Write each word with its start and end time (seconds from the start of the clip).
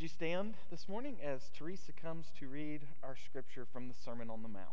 Would 0.00 0.04
you 0.04 0.08
stand 0.16 0.54
this 0.70 0.88
morning 0.88 1.18
as 1.22 1.50
Teresa 1.54 1.92
comes 1.92 2.32
to 2.38 2.48
read 2.48 2.86
our 3.02 3.16
scripture 3.22 3.66
from 3.70 3.86
the 3.86 3.92
Sermon 4.02 4.30
on 4.30 4.42
the 4.42 4.48
Mount? 4.48 4.64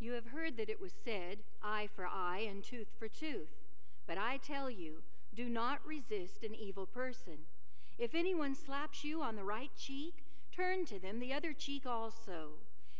You 0.00 0.12
have 0.12 0.24
heard 0.24 0.56
that 0.56 0.70
it 0.70 0.80
was 0.80 0.94
said, 1.04 1.40
eye 1.62 1.90
for 1.94 2.06
eye 2.06 2.46
and 2.48 2.64
tooth 2.64 2.88
for 2.98 3.08
tooth. 3.08 3.52
But 4.06 4.16
I 4.16 4.38
tell 4.38 4.70
you, 4.70 5.02
do 5.34 5.50
not 5.50 5.86
resist 5.86 6.42
an 6.42 6.54
evil 6.54 6.86
person. 6.86 7.36
If 7.98 8.14
anyone 8.14 8.54
slaps 8.54 9.04
you 9.04 9.20
on 9.20 9.36
the 9.36 9.44
right 9.44 9.72
cheek, 9.76 10.24
turn 10.50 10.86
to 10.86 10.98
them 10.98 11.20
the 11.20 11.34
other 11.34 11.52
cheek 11.52 11.84
also. 11.84 12.52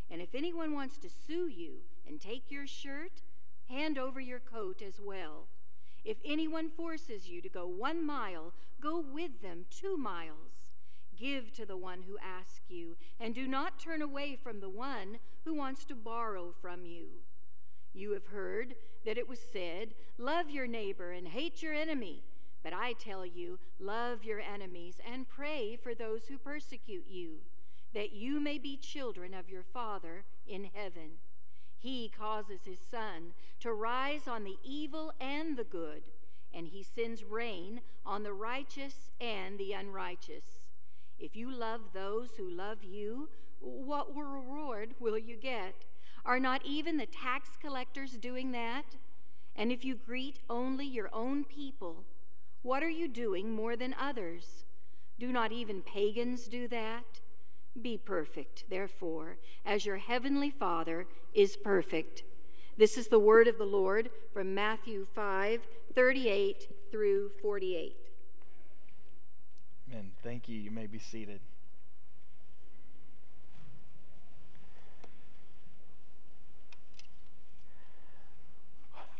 And 0.09 0.21
if 0.21 0.35
anyone 0.35 0.73
wants 0.73 0.97
to 0.99 1.09
sue 1.09 1.47
you 1.47 1.81
and 2.07 2.19
take 2.19 2.51
your 2.51 2.67
shirt, 2.67 3.21
hand 3.69 3.97
over 3.97 4.19
your 4.19 4.39
coat 4.39 4.81
as 4.81 4.99
well. 4.99 5.47
If 6.03 6.17
anyone 6.23 6.69
forces 6.69 7.27
you 7.27 7.41
to 7.41 7.49
go 7.49 7.65
one 7.65 8.05
mile, 8.05 8.53
go 8.79 8.99
with 8.99 9.41
them 9.41 9.65
two 9.69 9.97
miles. 9.97 10.65
Give 11.17 11.51
to 11.53 11.65
the 11.65 11.77
one 11.77 12.03
who 12.03 12.17
asks 12.19 12.69
you, 12.69 12.95
and 13.19 13.33
do 13.33 13.47
not 13.47 13.79
turn 13.79 14.01
away 14.01 14.35
from 14.35 14.59
the 14.59 14.69
one 14.69 15.17
who 15.45 15.53
wants 15.53 15.85
to 15.85 15.95
borrow 15.95 16.53
from 16.61 16.85
you. 16.85 17.07
You 17.93 18.11
have 18.11 18.27
heard 18.27 18.75
that 19.05 19.17
it 19.17 19.27
was 19.27 19.39
said, 19.39 19.93
Love 20.17 20.49
your 20.49 20.67
neighbor 20.67 21.11
and 21.11 21.27
hate 21.27 21.63
your 21.63 21.73
enemy. 21.73 22.23
But 22.63 22.73
I 22.73 22.93
tell 22.93 23.25
you, 23.25 23.59
love 23.79 24.23
your 24.23 24.39
enemies 24.39 24.97
and 25.09 25.29
pray 25.29 25.77
for 25.81 25.93
those 25.93 26.25
who 26.25 26.37
persecute 26.37 27.05
you, 27.07 27.37
that 27.95 28.11
you 28.11 28.39
may 28.41 28.59
be 28.59 28.77
children 28.77 29.33
of 29.33 29.49
your 29.49 29.63
Father 29.63 30.25
in 30.45 30.69
heaven. 30.73 31.11
He 31.79 32.11
causes 32.15 32.59
his 32.65 32.79
sun 32.79 33.31
to 33.61 33.73
rise 33.73 34.27
on 34.27 34.43
the 34.43 34.57
evil 34.63 35.13
and 35.19 35.57
the 35.57 35.63
good, 35.63 36.03
and 36.53 36.67
he 36.67 36.83
sends 36.83 37.23
rain 37.23 37.79
on 38.05 38.23
the 38.23 38.33
righteous 38.33 39.11
and 39.21 39.57
the 39.57 39.71
unrighteous. 39.71 40.43
If 41.17 41.37
you 41.37 41.49
love 41.49 41.93
those 41.93 42.31
who 42.37 42.49
love 42.49 42.83
you, 42.83 43.29
what 43.61 44.13
reward 44.13 44.95
will 44.99 45.17
you 45.17 45.37
get? 45.37 45.85
Are 46.25 46.39
not 46.39 46.65
even 46.65 46.97
the 46.97 47.05
tax 47.05 47.49
collectors 47.61 48.17
doing 48.17 48.51
that? 48.51 48.97
And 49.55 49.71
if 49.71 49.85
you 49.85 49.95
greet 49.95 50.39
only 50.49 50.85
your 50.85 51.09
own 51.13 51.45
people, 51.45 52.03
what 52.61 52.83
are 52.83 52.89
you 52.89 53.07
doing 53.07 53.55
more 53.55 53.77
than 53.77 53.95
others? 53.97 54.65
Do 55.17 55.31
not 55.31 55.53
even 55.53 55.81
pagans 55.81 56.47
do 56.49 56.67
that? 56.67 57.21
Be 57.81 57.97
perfect, 57.97 58.63
therefore, 58.69 59.37
as 59.65 59.85
your 59.85 59.97
heavenly 59.97 60.49
Father 60.49 61.07
is 61.33 61.57
perfect. 61.57 62.23
This 62.77 62.97
is 62.97 63.07
the 63.07 63.19
word 63.19 63.47
of 63.47 63.57
the 63.57 63.65
Lord 63.65 64.09
from 64.33 64.53
Matthew 64.53 65.07
5 65.13 65.61
38 65.93 66.69
through 66.91 67.31
48. 67.41 67.95
Amen. 69.89 70.11
Thank 70.23 70.49
you. 70.49 70.57
You 70.57 70.71
may 70.71 70.87
be 70.87 70.99
seated. 70.99 71.39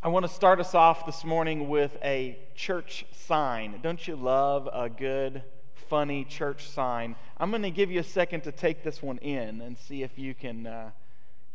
I 0.02 0.08
want 0.08 0.24
to 0.24 0.32
start 0.32 0.60
us 0.60 0.74
off 0.74 1.04
this 1.04 1.24
morning 1.24 1.68
with 1.68 1.96
a 2.04 2.38
church 2.54 3.04
sign. 3.12 3.80
Don't 3.82 4.06
you 4.06 4.14
love 4.14 4.68
a 4.72 4.88
good, 4.88 5.42
funny 5.88 6.24
church 6.24 6.68
sign? 6.68 7.16
I'm 7.38 7.50
going 7.50 7.62
to 7.62 7.70
give 7.70 7.90
you 7.90 8.00
a 8.00 8.04
second 8.04 8.42
to 8.42 8.52
take 8.52 8.82
this 8.82 9.02
one 9.02 9.18
in 9.18 9.60
and 9.60 9.76
see 9.76 10.02
if 10.02 10.18
you 10.18 10.34
can 10.34 10.66
uh, 10.66 10.90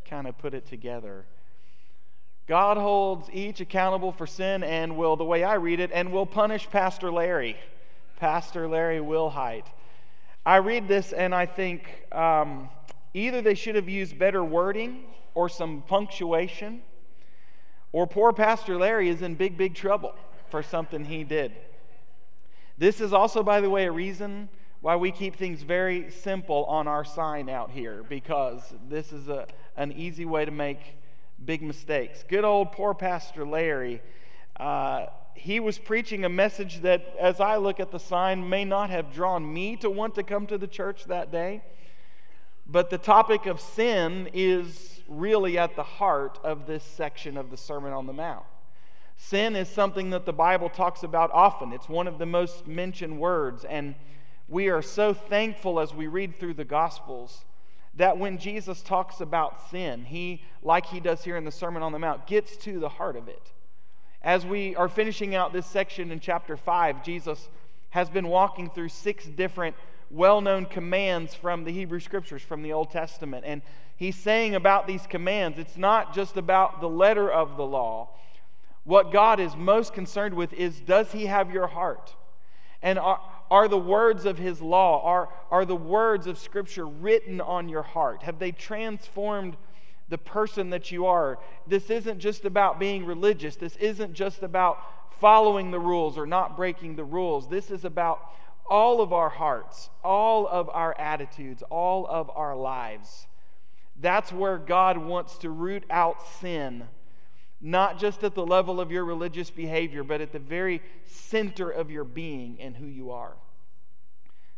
kind 0.06 0.28
of 0.28 0.38
put 0.38 0.54
it 0.54 0.68
together. 0.68 1.26
God 2.48 2.78
holds 2.78 3.30
each 3.32 3.62
accountable 3.62 4.12
for 4.12 4.28
sin 4.28 4.64
and 4.64 4.98
will, 4.98 5.16
the 5.16 5.24
way 5.24 5.44
I 5.44 5.56
read 5.56 5.80
it, 5.80 5.92
and 5.94 6.12
will 6.12 6.26
punish 6.26 6.70
Pastor 6.70 7.12
Larry. 7.12 7.56
Pastor 8.18 8.68
Larry 8.68 9.00
Wilhite. 9.00 9.66
I 10.46 10.58
read 10.58 10.88
this 10.88 11.14
and 11.14 11.34
I 11.34 11.46
think 11.46 11.88
um, 12.12 12.70
either 13.14 13.42
they 13.42 13.56
should 13.56 13.76
have 13.76 13.90
used 13.90 14.18
better 14.18 14.44
wording 14.44 15.06
or 15.34 15.50
some 15.50 15.82
punctuation, 15.84 16.82
or 17.92 18.06
poor 18.08 18.34
Pastor 18.34 18.78
Larry 18.78 19.10
is 19.10 19.22
in 19.22 19.36
big, 19.36 19.58
big 19.58 19.76
trouble 19.76 20.14
for 20.50 20.62
something 20.62 21.06
he 21.06 21.24
did. 21.24 21.54
This 22.82 23.00
is 23.00 23.14
also, 23.14 23.44
by 23.44 23.62
the 23.62 23.70
way, 23.70 23.86
a 23.86 23.92
reason 23.92 24.50
why 24.80 24.96
we 24.96 25.12
keep 25.12 25.36
things 25.36 25.62
very 25.62 26.10
simple 26.10 26.66
on 26.66 26.88
our 26.88 27.06
sign 27.06 27.48
out 27.48 27.70
here, 27.70 28.04
because 28.10 28.74
this 28.90 29.14
is 29.14 29.28
a, 29.28 29.46
an 29.78 29.92
easy 29.92 30.26
way 30.26 30.46
to 30.46 30.50
make 30.50 30.98
big 31.46 31.62
mistakes. 31.62 32.26
Good 32.28 32.44
old 32.44 32.72
poor 32.72 32.96
Pastor 32.96 33.46
Larry. 33.46 34.02
Uh, 34.60 35.06
he 35.36 35.60
was 35.60 35.78
preaching 35.78 36.26
a 36.26 36.30
message 36.30 36.82
that, 36.82 37.16
as 37.20 37.40
I 37.40 37.58
look 37.58 37.80
at 37.80 37.92
the 37.92 38.00
sign, 38.00 38.50
may 38.50 38.66
not 38.66 38.90
have 38.90 39.14
drawn 39.14 39.54
me 39.54 39.76
to 39.76 39.90
want 39.92 40.16
to 40.16 40.24
come 40.24 40.48
to 40.48 40.58
the 40.58 40.66
church 40.66 41.06
that 41.06 41.32
day. 41.32 41.62
But 42.66 42.90
the 42.90 42.98
topic 42.98 43.46
of 43.46 43.62
sin 43.62 44.28
is 44.34 45.02
really 45.08 45.60
at 45.60 45.76
the 45.76 45.84
heart 45.84 46.40
of 46.44 46.66
this 46.66 46.84
section 46.84 47.38
of 47.38 47.52
the 47.52 47.58
Sermon 47.58 47.94
on 47.94 48.08
the 48.08 48.14
Mount. 48.14 48.46
Sin 49.24 49.56
is 49.56 49.70
something 49.70 50.10
that 50.10 50.26
the 50.26 50.34
Bible 50.34 50.68
talks 50.68 51.04
about 51.04 51.30
often, 51.32 51.74
it's 51.74 51.88
one 51.88 52.08
of 52.08 52.18
the 52.18 52.26
most 52.26 52.68
mentioned 52.68 53.20
words. 53.20 53.64
And 53.64 53.94
we 54.48 54.70
are 54.70 54.82
so 54.82 55.14
thankful 55.14 55.80
as 55.80 55.94
we 55.94 56.08
read 56.08 56.40
through 56.40 56.56
the 56.56 56.66
Gospels 56.66 57.46
that 57.94 58.18
when 58.18 58.40
Jesus 58.40 58.82
talks 58.82 59.22
about 59.22 59.70
sin, 59.70 60.06
he, 60.06 60.44
like 60.64 60.88
he 60.88 61.00
does 61.00 61.24
here 61.24 61.38
in 61.38 61.46
the 61.46 61.52
Sermon 61.52 61.84
on 61.84 61.92
the 61.92 62.00
Mount, 62.00 62.26
gets 62.26 62.58
to 62.58 62.80
the 62.80 62.90
heart 62.90 63.16
of 63.16 63.28
it. 63.28 63.54
As 64.24 64.44
we 64.44 64.76
are 64.76 64.90
finishing 64.90 65.36
out 65.36 65.54
this 65.54 65.68
section 65.68 66.12
in 66.12 66.20
chapter 66.20 66.58
5, 66.58 67.04
Jesus 67.04 67.48
has 67.92 68.10
been 68.10 68.28
walking 68.28 68.72
through 68.72 68.90
six 68.90 69.26
different 69.26 69.76
well 70.10 70.42
known 70.42 70.66
commands 70.66 71.36
from 71.36 71.64
the 71.64 71.72
Hebrew 71.72 72.00
Scriptures, 72.00 72.42
from 72.42 72.64
the 72.64 72.74
Old 72.74 72.90
Testament. 72.90 73.46
And 73.46 73.62
he's 73.98 74.16
saying 74.16 74.56
about 74.56 74.88
these 74.88 75.06
commands, 75.06 75.60
it's 75.60 75.78
not 75.78 76.14
just 76.14 76.38
about 76.38 76.82
the 76.82 76.90
letter 76.90 77.32
of 77.32 77.56
the 77.56 77.66
law. 77.66 78.10
What 78.84 79.12
God 79.12 79.40
is 79.40 79.56
most 79.56 79.94
concerned 79.94 80.34
with 80.34 80.54
is 80.54 80.80
does 80.80 81.12
he 81.12 81.28
have 81.28 81.52
your 81.52 81.68
heart? 81.68 82.16
And 82.82 82.98
are, 82.98 83.20
are 83.52 83.68
the 83.68 83.78
words 83.78 84.26
of 84.26 84.38
his 84.38 84.62
law, 84.62 85.04
are, 85.04 85.30
are 85.52 85.66
the 85.66 85.76
words 85.76 86.26
of 86.26 86.40
Scripture 86.40 86.88
written 86.88 87.40
on 87.40 87.70
your 87.70 87.84
heart? 87.84 88.24
Have 88.24 88.40
they 88.40 88.52
transformed 88.52 89.56
the 90.12 90.18
person 90.18 90.70
that 90.70 90.92
you 90.92 91.08
are. 91.08 91.40
This 91.66 91.90
isn't 91.90 92.20
just 92.20 92.44
about 92.46 92.80
being 92.80 93.06
religious. 93.06 93.56
This 93.56 93.78
isn't 93.78 94.14
just 94.14 94.44
about 94.44 94.78
following 95.20 95.72
the 95.72 95.80
rules 95.80 96.18
or 96.18 96.28
not 96.28 96.58
breaking 96.58 96.98
the 96.98 97.04
rules. 97.04 97.48
This 97.48 97.72
is 97.72 97.86
about 97.86 98.20
all 98.70 99.02
of 99.02 99.14
our 99.14 99.30
hearts, 99.30 99.90
all 100.04 100.48
of 100.48 100.70
our 100.70 100.94
attitudes, 101.00 101.64
all 101.70 102.06
of 102.08 102.30
our 102.36 102.56
lives. 102.56 103.26
That's 104.02 104.34
where 104.34 104.58
God 104.58 104.98
wants 104.98 105.38
to 105.40 105.50
root 105.50 105.86
out 105.90 106.18
sin, 106.42 106.84
not 107.62 108.00
just 108.00 108.24
at 108.24 108.34
the 108.34 108.46
level 108.46 108.82
of 108.82 108.92
your 108.92 109.06
religious 109.06 109.52
behavior, 109.52 110.04
but 110.04 110.20
at 110.20 110.32
the 110.32 110.40
very 110.40 110.82
center 111.06 111.70
of 111.70 111.92
your 111.92 112.04
being 112.04 112.58
and 112.60 112.76
who 112.76 112.88
you 112.88 113.12
are. 113.12 113.34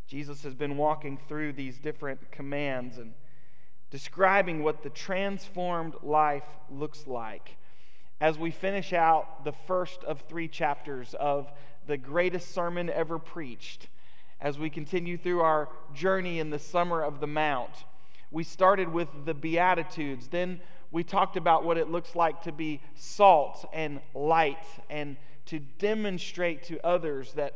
Jesus 0.06 0.42
has 0.42 0.54
been 0.54 0.76
walking 0.76 1.18
through 1.28 1.52
these 1.52 1.78
different 1.78 2.30
commands 2.30 2.98
and 2.98 3.12
describing 3.90 4.62
what 4.62 4.82
the 4.82 4.90
transformed 4.90 5.94
life 6.02 6.44
looks 6.70 7.06
like 7.06 7.56
as 8.20 8.38
we 8.38 8.50
finish 8.50 8.92
out 8.92 9.44
the 9.44 9.52
first 9.52 10.02
of 10.04 10.20
three 10.22 10.48
chapters 10.48 11.14
of 11.14 11.50
the 11.86 11.96
greatest 11.96 12.54
sermon 12.54 12.88
ever 12.90 13.18
preached. 13.18 13.88
As 14.40 14.58
we 14.58 14.70
continue 14.70 15.16
through 15.16 15.40
our 15.40 15.68
journey 15.94 16.38
in 16.38 16.50
the 16.50 16.58
Sermon 16.58 17.00
on 17.00 17.20
the 17.20 17.26
Mount, 17.26 17.84
we 18.30 18.42
started 18.44 18.92
with 18.92 19.08
the 19.24 19.34
Beatitudes. 19.34 20.28
Then 20.28 20.60
we 20.94 21.02
talked 21.02 21.36
about 21.36 21.64
what 21.64 21.76
it 21.76 21.90
looks 21.90 22.14
like 22.14 22.42
to 22.42 22.52
be 22.52 22.80
salt 22.94 23.68
and 23.72 24.00
light 24.14 24.64
and 24.88 25.16
to 25.46 25.58
demonstrate 25.58 26.62
to 26.62 26.78
others 26.86 27.32
that 27.32 27.54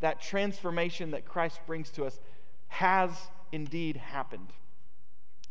that 0.00 0.20
transformation 0.20 1.12
that 1.12 1.24
Christ 1.24 1.60
brings 1.68 1.90
to 1.90 2.04
us 2.04 2.18
has 2.66 3.12
indeed 3.52 3.96
happened. 3.96 4.48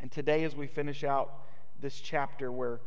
And 0.02 0.12
today, 0.12 0.44
as 0.44 0.54
we 0.54 0.68
finish 0.68 1.06
out 1.06 1.32
this 1.80 2.02
chapter 2.02 2.52
where 2.52 2.82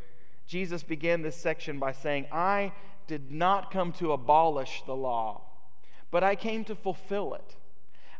Jesus 0.47 0.83
began 0.83 1.23
this 1.23 1.37
section 1.37 1.79
by 1.79 1.93
saying, 1.93 2.27
I 2.31 2.73
did 3.07 3.33
not 3.33 3.71
come 3.71 3.93
to 3.93 4.13
abolish 4.13 4.83
the 4.85 4.95
law, 4.95 5.41
but 6.11 6.23
I 6.23 6.35
came 6.35 6.63
to 6.67 6.75
fulfill 6.75 7.33
it. 7.33 7.57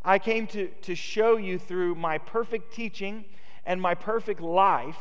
I 0.03 0.17
came 0.17 0.47
to, 0.47 0.67
to 0.81 0.95
show 0.95 1.37
you 1.37 1.59
through 1.59 1.93
my 1.93 2.17
perfect 2.17 2.73
teaching 2.73 3.25
and 3.67 3.79
my 3.79 3.93
perfect 3.93 4.41
life 4.41 4.97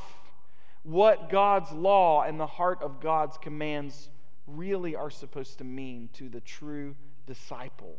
what 0.83 1.31
God's 1.31 1.71
law 1.73 2.23
and 2.23 2.39
the 2.39 2.47
heart 2.47 2.83
of 2.83 3.01
God's 3.01 3.39
commands 3.39 4.09
really 4.47 4.97
are 4.97 5.11
supposed 5.11 5.59
to 5.59 5.65
mean 5.65 6.09
to 6.15 6.29
the 6.29 6.41
true 6.41 6.97
disciple 7.27 7.99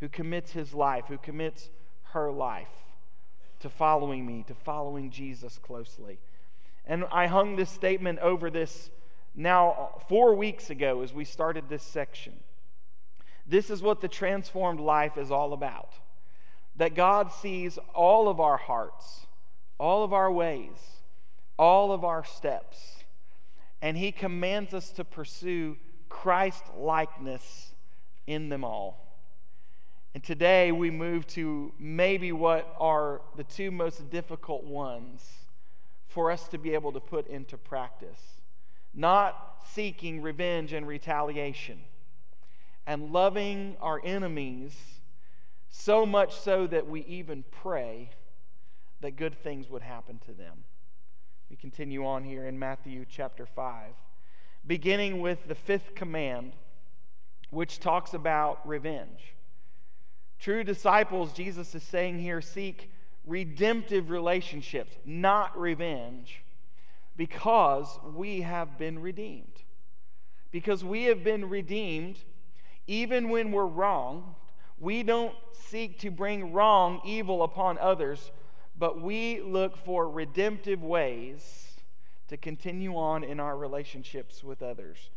who 0.00 0.08
commits 0.08 0.50
his 0.50 0.74
life, 0.74 1.04
who 1.08 1.18
commits 1.18 1.70
her 2.12 2.32
life 2.32 2.68
to 3.60 3.68
following 3.68 4.26
me, 4.26 4.44
to 4.48 4.54
following 4.54 5.10
Jesus 5.10 5.58
closely. 5.58 6.18
And 6.86 7.04
I 7.12 7.26
hung 7.26 7.56
this 7.56 7.70
statement 7.70 8.18
over 8.18 8.50
this 8.50 8.90
now 9.34 10.00
four 10.08 10.34
weeks 10.34 10.70
ago 10.70 11.02
as 11.02 11.12
we 11.12 11.24
started 11.24 11.68
this 11.68 11.82
section. 11.82 12.32
This 13.46 13.70
is 13.70 13.82
what 13.82 14.00
the 14.00 14.08
transformed 14.08 14.80
life 14.80 15.16
is 15.16 15.30
all 15.30 15.52
about 15.52 15.92
that 16.76 16.94
God 16.94 17.30
sees 17.32 17.78
all 17.94 18.28
of 18.28 18.40
our 18.40 18.56
hearts, 18.56 19.26
all 19.78 20.02
of 20.02 20.14
our 20.14 20.32
ways, 20.32 20.99
all 21.60 21.92
of 21.92 22.04
our 22.04 22.24
steps, 22.24 23.04
and 23.82 23.94
He 23.94 24.12
commands 24.12 24.72
us 24.72 24.88
to 24.92 25.04
pursue 25.04 25.76
Christ 26.08 26.64
likeness 26.74 27.74
in 28.26 28.48
them 28.48 28.64
all. 28.64 29.18
And 30.14 30.24
today 30.24 30.72
we 30.72 30.90
move 30.90 31.26
to 31.28 31.74
maybe 31.78 32.32
what 32.32 32.74
are 32.80 33.20
the 33.36 33.44
two 33.44 33.70
most 33.70 34.08
difficult 34.08 34.64
ones 34.64 35.22
for 36.08 36.30
us 36.30 36.48
to 36.48 36.56
be 36.56 36.72
able 36.72 36.92
to 36.92 37.00
put 37.00 37.28
into 37.28 37.58
practice. 37.58 38.40
Not 38.94 39.58
seeking 39.74 40.22
revenge 40.22 40.72
and 40.72 40.88
retaliation, 40.88 41.80
and 42.86 43.12
loving 43.12 43.76
our 43.82 44.00
enemies 44.02 44.74
so 45.68 46.06
much 46.06 46.34
so 46.34 46.66
that 46.68 46.88
we 46.88 47.02
even 47.02 47.44
pray 47.50 48.08
that 49.02 49.16
good 49.16 49.38
things 49.42 49.68
would 49.68 49.82
happen 49.82 50.18
to 50.24 50.32
them. 50.32 50.64
We 51.50 51.56
continue 51.56 52.06
on 52.06 52.22
here 52.22 52.46
in 52.46 52.60
Matthew 52.60 53.04
chapter 53.10 53.44
5, 53.44 53.92
beginning 54.68 55.20
with 55.20 55.48
the 55.48 55.56
fifth 55.56 55.96
command, 55.96 56.52
which 57.50 57.80
talks 57.80 58.14
about 58.14 58.60
revenge. 58.64 59.34
True 60.38 60.62
disciples, 60.62 61.32
Jesus 61.32 61.74
is 61.74 61.82
saying 61.82 62.20
here, 62.20 62.40
seek 62.40 62.92
redemptive 63.26 64.10
relationships, 64.10 64.96
not 65.04 65.58
revenge, 65.58 66.44
because 67.16 67.98
we 68.14 68.42
have 68.42 68.78
been 68.78 69.00
redeemed. 69.00 69.64
Because 70.52 70.84
we 70.84 71.04
have 71.04 71.24
been 71.24 71.48
redeemed, 71.48 72.20
even 72.86 73.28
when 73.28 73.50
we're 73.50 73.66
wrong, 73.66 74.36
we 74.78 75.02
don't 75.02 75.34
seek 75.52 75.98
to 75.98 76.12
bring 76.12 76.52
wrong, 76.52 77.00
evil 77.04 77.42
upon 77.42 77.76
others, 77.78 78.30
but 78.80 78.98
we 78.98 79.42
look 79.42 79.76
for 79.76 80.08
redemptive 80.08 80.82
ways 80.82 81.76
to 82.28 82.38
continue 82.38 82.96
on 82.96 83.22
in 83.22 83.38
our 83.38 83.56
relationships 83.56 84.42
with 84.42 84.62
others. 84.62 85.10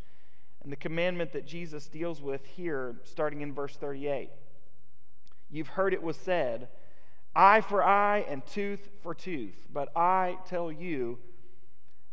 And 0.62 0.72
the 0.72 0.76
commandment 0.76 1.32
that 1.32 1.48
Jesus 1.48 1.88
deals 1.88 2.22
with 2.22 2.46
here, 2.46 2.98
starting 3.06 3.42
in 3.42 3.54
verse 3.54 3.76
38 3.78 4.30
You've 5.50 5.68
heard 5.68 5.94
it 5.94 6.04
was 6.04 6.18
said, 6.18 6.68
eye 7.36 7.62
for 7.62 7.84
eye 7.84 8.26
and 8.28 8.46
tooth 8.46 8.90
for 9.02 9.14
tooth. 9.14 9.56
But 9.72 9.96
I 9.96 10.38
tell 10.48 10.72
you, 10.72 11.20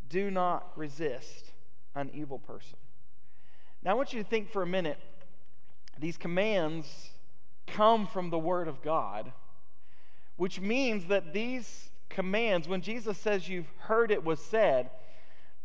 do 0.08 0.30
not 0.30 0.70
resist 0.76 1.52
an 1.94 2.10
evil 2.12 2.38
person. 2.38 2.78
Now, 3.82 3.92
I 3.92 3.94
want 3.94 4.12
you 4.12 4.22
to 4.22 4.28
think 4.28 4.52
for 4.52 4.62
a 4.62 4.66
minute. 4.66 5.00
These 5.98 6.16
commands 6.16 7.10
come 7.66 8.06
from 8.06 8.30
the 8.30 8.38
Word 8.38 8.68
of 8.68 8.82
God, 8.82 9.32
which 10.40 10.58
means 10.58 11.04
that 11.04 11.34
these 11.34 11.90
commands, 12.08 12.66
when 12.66 12.80
Jesus 12.80 13.18
says 13.18 13.46
you've 13.46 13.70
heard 13.76 14.10
it 14.10 14.24
was 14.24 14.40
said, 14.40 14.88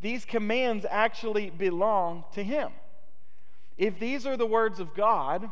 these 0.01 0.25
commands 0.25 0.85
actually 0.89 1.49
belong 1.49 2.25
to 2.33 2.43
Him. 2.43 2.73
If 3.77 3.97
these 4.01 4.27
are 4.27 4.35
the 4.35 4.45
words 4.45 4.81
of 4.81 4.93
God, 4.93 5.49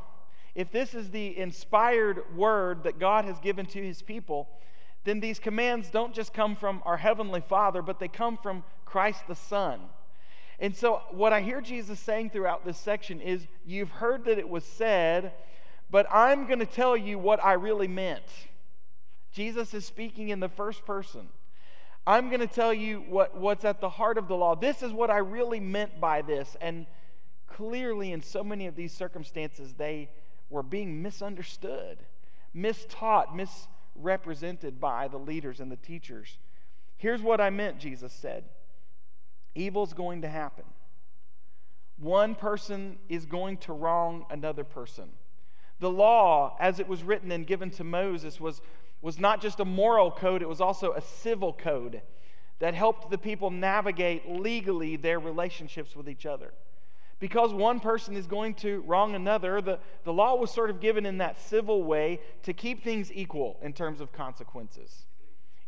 if 0.55 0.73
this 0.73 0.93
is 0.93 1.09
the 1.09 1.37
inspired 1.37 2.35
word 2.35 2.83
that 2.83 2.99
God 2.99 3.23
has 3.23 3.39
given 3.39 3.65
to 3.67 3.81
his 3.81 4.01
people, 4.01 4.49
then 5.05 5.21
these 5.21 5.39
commands 5.39 5.89
don't 5.89 6.13
just 6.13 6.33
come 6.33 6.57
from 6.57 6.83
our 6.83 6.97
Heavenly 6.97 7.39
Father, 7.39 7.81
but 7.81 8.01
they 8.01 8.09
come 8.09 8.35
from 8.35 8.61
Christ 8.83 9.25
the 9.29 9.35
Son. 9.35 9.79
And 10.59 10.75
so, 10.75 11.01
what 11.11 11.31
I 11.31 11.39
hear 11.39 11.61
Jesus 11.61 11.97
saying 12.01 12.31
throughout 12.31 12.65
this 12.65 12.77
section 12.77 13.21
is, 13.21 13.47
You've 13.65 13.89
heard 13.89 14.25
that 14.25 14.37
it 14.37 14.49
was 14.49 14.65
said, 14.65 15.31
but 15.89 16.07
I'm 16.11 16.45
going 16.45 16.59
to 16.59 16.65
tell 16.65 16.97
you 16.97 17.17
what 17.17 17.41
I 17.41 17.53
really 17.53 17.87
meant. 17.87 18.25
Jesus 19.33 19.73
is 19.73 19.85
speaking 19.85 20.29
in 20.29 20.39
the 20.39 20.49
first 20.49 20.85
person. 20.85 21.27
I'm 22.05 22.29
going 22.29 22.41
to 22.41 22.47
tell 22.47 22.73
you 22.73 22.99
what, 23.09 23.35
what's 23.35 23.65
at 23.65 23.81
the 23.81 23.89
heart 23.89 24.17
of 24.17 24.27
the 24.27 24.35
law. 24.35 24.55
This 24.55 24.83
is 24.83 24.91
what 24.91 25.09
I 25.09 25.17
really 25.17 25.59
meant 25.59 25.99
by 25.99 26.21
this. 26.21 26.55
And 26.61 26.85
clearly, 27.47 28.11
in 28.11 28.21
so 28.21 28.43
many 28.43 28.67
of 28.67 28.75
these 28.75 28.93
circumstances, 28.93 29.73
they 29.73 30.09
were 30.49 30.63
being 30.63 31.01
misunderstood, 31.01 31.97
mistaught, 32.55 33.33
misrepresented 33.33 34.79
by 34.79 35.07
the 35.07 35.17
leaders 35.17 35.59
and 35.59 35.71
the 35.71 35.77
teachers. 35.77 36.37
Here's 36.97 37.21
what 37.21 37.41
I 37.41 37.49
meant, 37.49 37.79
Jesus 37.79 38.13
said 38.13 38.45
evil's 39.55 39.93
going 39.93 40.23
to 40.23 40.27
happen. 40.27 40.65
One 41.99 42.33
person 42.35 42.97
is 43.07 43.25
going 43.25 43.57
to 43.57 43.73
wrong 43.73 44.25
another 44.29 44.63
person. 44.63 45.09
The 45.79 45.91
law, 45.91 46.55
as 46.59 46.79
it 46.79 46.87
was 46.87 47.03
written 47.03 47.31
and 47.31 47.45
given 47.45 47.69
to 47.71 47.83
Moses, 47.83 48.39
was, 48.39 48.61
was 49.03 49.19
not 49.19 49.39
just 49.39 49.59
a 49.59 49.65
moral 49.65 50.09
code, 50.09 50.41
it 50.41 50.49
was 50.49 50.61
also 50.61 50.93
a 50.93 51.01
civil 51.01 51.53
code 51.53 52.01
that 52.57 52.73
helped 52.73 53.11
the 53.11 53.17
people 53.17 53.51
navigate 53.51 54.27
legally 54.27 54.95
their 54.95 55.19
relationships 55.19 55.95
with 55.95 56.09
each 56.09 56.25
other 56.25 56.53
because 57.19 57.53
one 57.53 57.79
person 57.79 58.17
is 58.17 58.27
going 58.27 58.53
to 58.53 58.81
wrong 58.81 59.15
another, 59.15 59.61
the, 59.61 59.79
the 60.03 60.11
law 60.11 60.35
was 60.35 60.51
sort 60.51 60.69
of 60.69 60.81
given 60.81 61.05
in 61.05 61.19
that 61.19 61.39
civil 61.39 61.83
way 61.83 62.19
to 62.41 62.51
keep 62.51 62.83
things 62.83 63.09
equal 63.13 63.57
in 63.61 63.71
terms 63.71 64.01
of 64.01 64.11
consequences. 64.11 65.05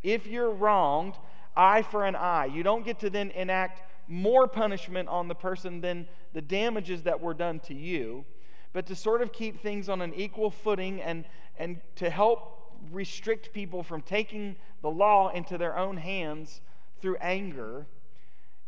If 0.04 0.28
you're 0.28 0.52
wronged, 0.52 1.16
eye 1.56 1.82
for 1.82 2.06
an 2.06 2.16
eye. 2.16 2.48
You 2.48 2.62
don't 2.62 2.84
get 2.84 3.00
to 3.00 3.10
then 3.10 3.32
enact 3.32 3.82
more 4.10 4.50
punishment 4.50 5.08
on 5.08 5.30
the 5.30 5.34
person 5.34 5.80
than 5.80 6.08
the 6.34 6.42
damages 6.42 7.04
that 7.04 7.22
were 7.22 7.34
done 7.34 7.60
to 7.62 7.74
you, 7.74 8.26
but 8.74 8.86
to 8.88 8.96
sort 8.96 9.22
of 9.22 9.32
keep 9.32 9.62
things 9.62 9.88
on 9.88 10.02
an 10.02 10.14
equal 10.14 10.52
footing 10.52 11.02
and, 11.02 11.24
and 11.58 11.80
to 11.96 12.10
help 12.10 12.65
restrict 12.92 13.54
people 13.54 13.84
from 13.84 14.02
taking 14.02 14.56
the 14.82 14.92
law 14.92 15.30
into 15.30 15.58
their 15.58 15.78
own 15.78 15.98
hands 15.98 16.62
through 17.02 17.18
anger. 17.18 17.86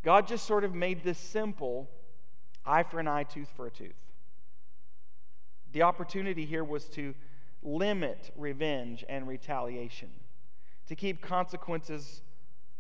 God 0.04 0.28
just 0.28 0.46
sort 0.46 0.64
of 0.64 0.74
made 0.74 1.04
this 1.04 1.18
simple 1.18 1.90
eye 2.66 2.84
for 2.84 3.00
an 3.00 3.08
eye, 3.08 3.24
tooth 3.24 3.50
for 3.56 3.68
a 3.68 3.72
tooth. 3.72 3.96
The 5.74 5.81
opportunity 5.81 6.46
here 6.46 6.64
was 6.64 6.86
to 6.90 7.14
limit 7.64 8.31
revenge 8.36 9.04
and 9.10 9.28
retaliation, 9.28 10.10
to 10.88 10.96
keep 10.96 11.22
consequences 11.22 12.22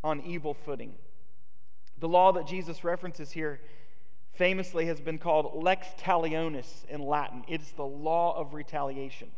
on 0.03 0.21
evil 0.21 0.53
footing. 0.53 0.95
The 1.99 2.07
law 2.07 2.31
that 2.33 2.47
Jesus 2.47 2.83
references 2.83 3.31
here 3.31 3.59
famously 4.33 4.85
has 4.85 5.01
been 5.01 5.17
called 5.17 5.63
lex 5.63 5.87
talionis 5.99 6.85
in 6.89 7.01
Latin. 7.01 7.43
It's 7.47 7.71
the 7.71 7.85
law 7.85 8.37
of 8.39 8.53
retaliation, 8.53 9.29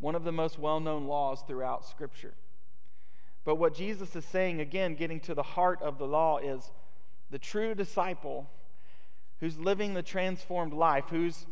one 0.00 0.14
of 0.14 0.24
the 0.24 0.32
most 0.32 0.58
well 0.58 0.80
known 0.80 1.06
laws 1.06 1.42
throughout 1.46 1.86
Scripture. 1.86 2.34
But 3.44 3.56
what 3.56 3.74
Jesus 3.74 4.16
is 4.16 4.24
saying, 4.24 4.60
again, 4.60 4.94
getting 4.94 5.20
to 5.20 5.34
the 5.34 5.42
heart 5.42 5.80
of 5.82 5.98
the 5.98 6.06
law, 6.06 6.38
is 6.38 6.70
the 7.30 7.38
true 7.38 7.74
disciple 7.74 8.50
who's 9.38 9.58
living 9.58 9.94
the 9.94 10.02
transformed 10.02 10.72
life, 10.72 11.04
whose 11.08 11.46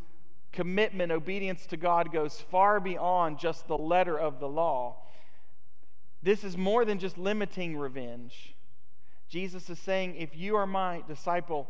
commitment, 0.53 1.13
obedience 1.13 1.67
to 1.67 1.77
God 1.77 2.13
goes 2.13 2.41
far 2.51 2.81
beyond 2.81 3.39
just 3.39 3.67
the 3.69 3.79
letter 3.79 4.19
of 4.19 4.41
the 4.41 4.49
law. 4.49 4.97
This 6.23 6.45
is 6.45 6.57
more 6.57 6.85
than 6.85 6.99
just 6.99 7.17
limiting 7.17 7.77
revenge. 7.77 8.55
Jesus 9.29 9.71
is 9.71 9.79
saying, 9.79 10.17
if 10.17 10.37
you 10.37 10.57
are 10.57 10.67
my 10.67 11.03
disciple, 11.07 11.69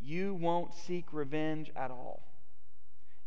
you 0.00 0.34
won't 0.34 0.74
seek 0.74 1.06
revenge 1.12 1.70
at 1.76 1.90
all. 1.90 2.22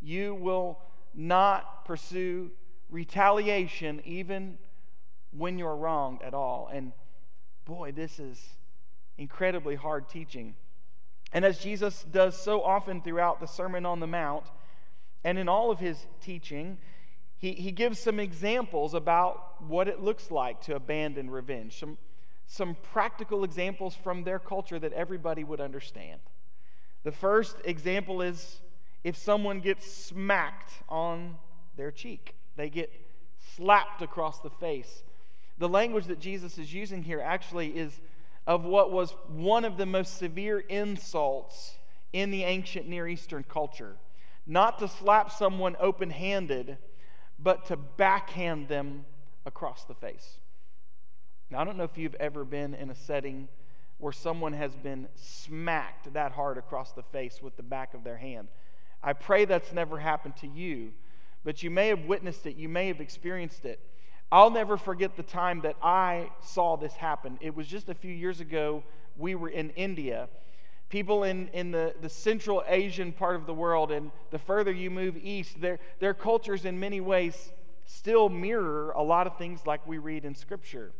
You 0.02 0.36
will 0.36 0.80
not 1.14 1.86
pursue 1.86 2.52
retaliation 2.90 4.02
even 4.06 4.58
when 5.32 5.58
you're 5.58 5.76
wronged 5.76 6.22
at 6.22 6.34
all. 6.34 6.70
And 6.72 6.92
boy, 7.66 7.92
this 7.92 8.20
is 8.20 8.42
incredibly 9.18 9.76
hard 9.76 10.10
teaching. 10.10 10.56
And 11.34 11.44
as 11.44 11.60
Jesus 11.60 12.06
does 12.12 12.40
so 12.40 12.62
often 12.62 13.02
throughout 13.02 13.40
the 13.40 13.48
Sermon 13.48 13.86
on 13.86 14.00
the 14.00 14.08
Mount 14.08 14.46
and 15.24 15.38
in 15.38 15.50
all 15.50 15.72
of 15.72 15.80
his 15.80 16.06
teaching, 16.22 16.78
he, 17.38 17.54
he 17.54 17.72
gives 17.72 18.00
some 18.00 18.20
examples 18.20 18.94
about 18.94 19.62
what 19.68 19.88
it 19.88 20.02
looks 20.02 20.32
like 20.32 20.62
to 20.62 20.76
abandon 20.76 21.30
revenge, 21.30 21.78
some, 21.78 21.98
some 22.48 22.76
practical 22.94 23.44
examples 23.44 23.96
from 23.96 24.24
their 24.24 24.40
culture 24.40 24.80
that 24.80 24.94
everybody 24.94 25.44
would 25.44 25.60
understand. 25.60 26.22
The 27.04 27.12
first 27.12 27.58
example 27.66 28.22
is 28.22 28.62
if 29.04 29.18
someone 29.18 29.60
gets 29.60 29.92
smacked 29.92 30.72
on 30.88 31.36
their 31.76 31.92
cheek, 31.92 32.35
they 32.56 32.70
get 32.70 32.92
slapped 33.56 34.02
across 34.02 34.40
the 34.40 34.50
face. 34.50 35.04
The 35.58 35.70
language 35.70 36.06
that 36.06 36.20
Jesus 36.20 36.58
is 36.58 36.74
using 36.74 37.04
here 37.04 37.22
actually 37.22 37.70
is 37.70 38.00
of 38.48 38.64
what 38.64 38.92
was 38.92 39.12
one 39.28 39.66
of 39.66 39.78
the 39.78 39.86
most 39.86 40.18
severe 40.18 40.60
insults 40.60 41.76
in 42.14 42.32
the 42.32 42.44
ancient 42.44 42.88
Near 42.88 43.08
Eastern 43.08 43.44
culture. 43.44 43.96
Not 44.46 44.80
to 44.80 44.88
slap 44.88 45.32
someone 45.32 45.76
open 45.80 46.10
handed, 46.10 46.78
but 47.40 47.66
to 47.68 47.78
backhand 47.78 48.68
them 48.68 49.06
across 49.46 49.86
the 49.86 49.96
face. 49.96 50.40
Now, 51.50 51.60
I 51.60 51.64
don't 51.64 51.78
know 51.78 51.84
if 51.84 51.98
you've 51.98 52.16
ever 52.16 52.44
been 52.44 52.74
in 52.74 52.90
a 52.90 52.96
setting 52.96 53.48
where 53.98 54.12
someone 54.12 54.54
has 54.54 54.76
been 54.76 55.08
smacked 55.16 56.14
that 56.14 56.32
hard 56.32 56.58
across 56.58 56.92
the 56.92 57.04
face 57.04 57.42
with 57.42 57.56
the 57.56 57.64
back 57.64 57.94
of 57.94 58.04
their 58.04 58.18
hand. 58.18 58.48
I 59.02 59.14
pray 59.14 59.46
that's 59.46 59.72
never 59.72 60.00
happened 60.00 60.36
to 60.38 60.48
you, 60.48 60.92
but 61.46 61.64
you 61.64 61.70
may 61.70 61.88
have 61.88 62.04
witnessed 62.06 62.46
it, 62.48 62.58
you 62.58 62.68
may 62.68 62.88
have 62.88 63.00
experienced 63.00 63.64
it. 63.64 63.80
I'll 64.32 64.50
never 64.50 64.76
forget 64.76 65.16
the 65.16 65.24
time 65.24 65.62
that 65.62 65.78
I 65.82 66.30
saw 66.42 66.76
this 66.76 66.94
happen. 66.94 67.38
It 67.40 67.56
was 67.56 67.68
just 67.68 67.88
a 67.88 67.94
few 67.94 68.12
years 68.12 68.42
ago. 68.42 68.84
We 69.16 69.36
were 69.36 69.50
in 69.50 69.70
India. 69.72 70.28
People 70.90 71.24
in, 71.24 71.48
in 71.54 71.72
the, 71.72 71.94
the 72.02 72.10
Central 72.10 72.64
Asian 72.68 73.14
part 73.14 73.36
of 73.36 73.46
the 73.46 73.54
world, 73.54 73.92
and 73.92 74.12
the 74.32 74.40
further 74.40 74.72
you 74.72 74.90
move 74.90 75.16
east, 75.18 75.62
their, 75.62 75.80
their 76.00 76.16
cultures 76.16 76.66
in 76.66 76.80
many 76.80 77.00
ways 77.00 77.54
still 77.86 78.28
mirror 78.28 78.92
a 78.96 79.04
lot 79.04 79.28
of 79.28 79.38
things 79.38 79.62
like 79.68 79.86
we 79.88 80.00
read 80.00 80.26
in 80.26 80.34
Scripture. 80.34 80.92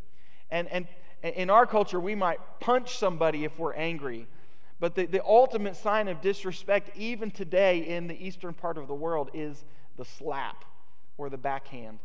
And, 0.52 0.68
and 0.72 0.88
in 1.24 1.50
our 1.50 1.66
culture, 1.66 2.00
we 2.00 2.14
might 2.14 2.40
punch 2.60 2.98
somebody 2.98 3.46
if 3.46 3.58
we're 3.58 3.74
angry. 3.74 4.28
But 4.80 4.96
the, 4.96 5.06
the 5.06 5.24
ultimate 5.24 5.76
sign 5.76 6.08
of 6.08 6.22
disrespect, 6.22 6.92
even 6.98 7.32
today 7.32 7.80
in 7.80 8.08
the 8.08 8.26
eastern 8.26 8.54
part 8.54 8.78
of 8.78 8.88
the 8.88 8.94
world, 8.94 9.30
is 9.34 9.64
the 9.98 10.06
slap 10.06 10.66
or 11.18 11.30
the 11.30 11.38
backhand. 11.38 12.00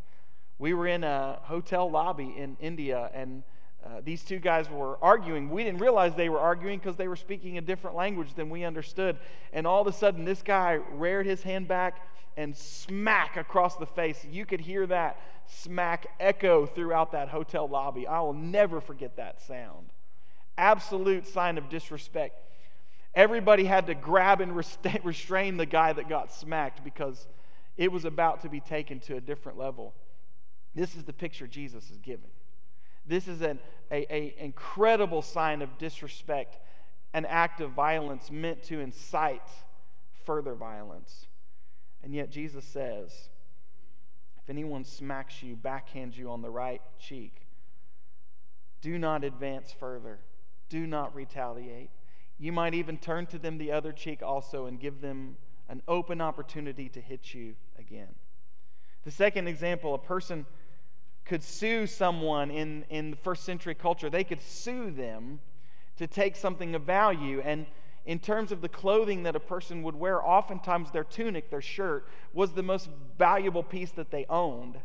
We 0.58 0.74
were 0.74 0.86
in 0.86 1.04
a 1.04 1.40
hotel 1.42 1.90
lobby 1.90 2.34
in 2.36 2.56
India, 2.60 3.10
and 3.12 3.42
uh, 3.84 4.02
these 4.04 4.22
two 4.22 4.38
guys 4.38 4.70
were 4.70 4.98
arguing. 5.02 5.50
We 5.50 5.64
didn't 5.64 5.80
realize 5.80 6.14
they 6.14 6.28
were 6.28 6.38
arguing 6.38 6.78
because 6.78 6.96
they 6.96 7.08
were 7.08 7.16
speaking 7.16 7.58
a 7.58 7.62
different 7.62 7.96
language 7.96 8.34
than 8.34 8.50
we 8.50 8.64
understood. 8.64 9.18
And 9.52 9.66
all 9.66 9.80
of 9.80 9.86
a 9.86 9.92
sudden, 9.92 10.24
this 10.24 10.42
guy 10.42 10.80
reared 10.92 11.26
his 11.26 11.42
hand 11.42 11.66
back 11.66 12.06
and 12.36 12.56
smack 12.56 13.36
across 13.36 13.76
the 13.76 13.86
face. 13.86 14.24
You 14.30 14.46
could 14.46 14.60
hear 14.60 14.86
that 14.86 15.18
smack 15.46 16.06
echo 16.20 16.66
throughout 16.66 17.12
that 17.12 17.28
hotel 17.28 17.68
lobby. 17.68 18.06
I 18.06 18.20
will 18.20 18.34
never 18.34 18.80
forget 18.80 19.16
that 19.16 19.40
sound. 19.40 19.90
Absolute 20.56 21.26
sign 21.26 21.58
of 21.58 21.68
disrespect. 21.68 22.38
Everybody 23.14 23.64
had 23.64 23.86
to 23.88 23.94
grab 23.94 24.40
and 24.40 24.54
restrain 25.04 25.56
the 25.56 25.66
guy 25.66 25.92
that 25.92 26.08
got 26.08 26.32
smacked 26.32 26.84
because 26.84 27.26
it 27.76 27.90
was 27.90 28.04
about 28.04 28.42
to 28.42 28.48
be 28.48 28.60
taken 28.60 29.00
to 29.00 29.16
a 29.16 29.20
different 29.20 29.58
level. 29.58 29.94
This 30.74 30.94
is 30.94 31.04
the 31.04 31.12
picture 31.12 31.46
Jesus 31.46 31.90
is 31.90 31.98
giving. 31.98 32.30
This 33.06 33.26
is 33.26 33.40
an 33.42 33.58
a, 33.90 34.06
a 34.14 34.34
incredible 34.38 35.22
sign 35.22 35.62
of 35.62 35.78
disrespect, 35.78 36.58
an 37.12 37.26
act 37.26 37.60
of 37.60 37.72
violence 37.72 38.30
meant 38.30 38.62
to 38.64 38.80
incite 38.80 39.48
further 40.24 40.54
violence. 40.54 41.26
And 42.02 42.14
yet 42.14 42.30
Jesus 42.30 42.64
says, 42.64 43.12
if 44.42 44.48
anyone 44.48 44.84
smacks 44.84 45.42
you, 45.42 45.56
backhands 45.56 46.16
you 46.16 46.30
on 46.30 46.40
the 46.42 46.50
right 46.50 46.82
cheek, 46.98 47.46
do 48.80 48.98
not 48.98 49.24
advance 49.24 49.74
further. 49.78 50.20
Do 50.68 50.86
not 50.86 51.14
retaliate. 51.14 51.90
You 52.40 52.52
might 52.52 52.72
even 52.72 52.96
turn 52.96 53.26
to 53.26 53.38
them 53.38 53.58
the 53.58 53.70
other 53.70 53.92
cheek 53.92 54.22
also 54.22 54.64
and 54.64 54.80
give 54.80 55.02
them 55.02 55.36
an 55.68 55.82
open 55.86 56.22
opportunity 56.22 56.88
to 56.88 57.00
hit 57.00 57.34
you 57.34 57.54
again. 57.78 58.08
The 59.04 59.10
second 59.10 59.46
example, 59.46 59.94
a 59.94 59.98
person 59.98 60.46
could 61.26 61.42
sue 61.42 61.86
someone 61.86 62.50
in, 62.50 62.86
in 62.88 63.10
the 63.10 63.16
first 63.18 63.44
century 63.44 63.74
culture. 63.74 64.08
They 64.08 64.24
could 64.24 64.40
sue 64.40 64.90
them 64.90 65.38
to 65.98 66.06
take 66.06 66.34
something 66.34 66.74
of 66.74 66.82
value. 66.82 67.42
And 67.44 67.66
in 68.06 68.18
terms 68.18 68.52
of 68.52 68.62
the 68.62 68.70
clothing 68.70 69.24
that 69.24 69.36
a 69.36 69.40
person 69.40 69.82
would 69.82 69.94
wear, 69.94 70.24
oftentimes 70.24 70.90
their 70.90 71.04
tunic, 71.04 71.50
their 71.50 71.60
shirt, 71.60 72.08
was 72.32 72.52
the 72.52 72.62
most 72.62 72.88
valuable 73.18 73.62
piece 73.62 73.90
that 73.92 74.10
they 74.10 74.24
owned. 74.30 74.78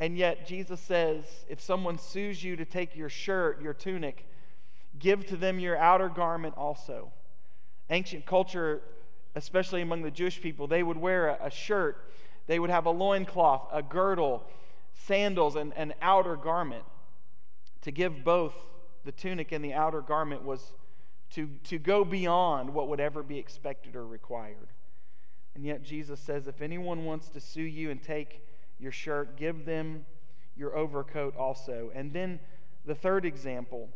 And 0.00 0.18
yet, 0.18 0.44
Jesus 0.44 0.80
says 0.80 1.24
if 1.48 1.60
someone 1.60 1.98
sues 1.98 2.42
you 2.42 2.56
to 2.56 2.64
take 2.64 2.96
your 2.96 3.08
shirt, 3.08 3.62
your 3.62 3.74
tunic, 3.74 4.26
give 4.98 5.26
to 5.26 5.36
them 5.36 5.58
your 5.58 5.76
outer 5.76 6.08
garment 6.08 6.54
also. 6.56 7.12
Ancient 7.90 8.26
culture, 8.26 8.82
especially 9.34 9.82
among 9.82 10.02
the 10.02 10.10
Jewish 10.10 10.40
people, 10.40 10.66
they 10.66 10.82
would 10.82 10.96
wear 10.96 11.28
a, 11.28 11.46
a 11.46 11.50
shirt, 11.50 12.10
they 12.46 12.58
would 12.58 12.70
have 12.70 12.86
a 12.86 12.90
loincloth, 12.90 13.68
a 13.72 13.82
girdle, 13.82 14.44
sandals 14.94 15.56
and 15.56 15.72
an 15.76 15.94
outer 16.00 16.36
garment. 16.36 16.84
To 17.82 17.90
give 17.90 18.24
both 18.24 18.54
the 19.04 19.12
tunic 19.12 19.52
and 19.52 19.64
the 19.64 19.74
outer 19.74 20.00
garment 20.00 20.44
was 20.44 20.72
to, 21.30 21.48
to 21.64 21.78
go 21.78 22.04
beyond 22.04 22.72
what 22.72 22.88
would 22.88 23.00
ever 23.00 23.22
be 23.22 23.38
expected 23.38 23.96
or 23.96 24.06
required. 24.06 24.68
And 25.54 25.64
yet 25.64 25.82
Jesus 25.82 26.20
says, 26.20 26.46
if 26.46 26.62
anyone 26.62 27.04
wants 27.04 27.28
to 27.30 27.40
sue 27.40 27.62
you 27.62 27.90
and 27.90 28.02
take 28.02 28.42
your 28.78 28.92
shirt, 28.92 29.36
give 29.36 29.64
them 29.64 30.04
your 30.56 30.76
overcoat 30.76 31.36
also. 31.36 31.90
And 31.94 32.12
then 32.12 32.40
the 32.86 32.94
third 32.94 33.24
example 33.24 33.88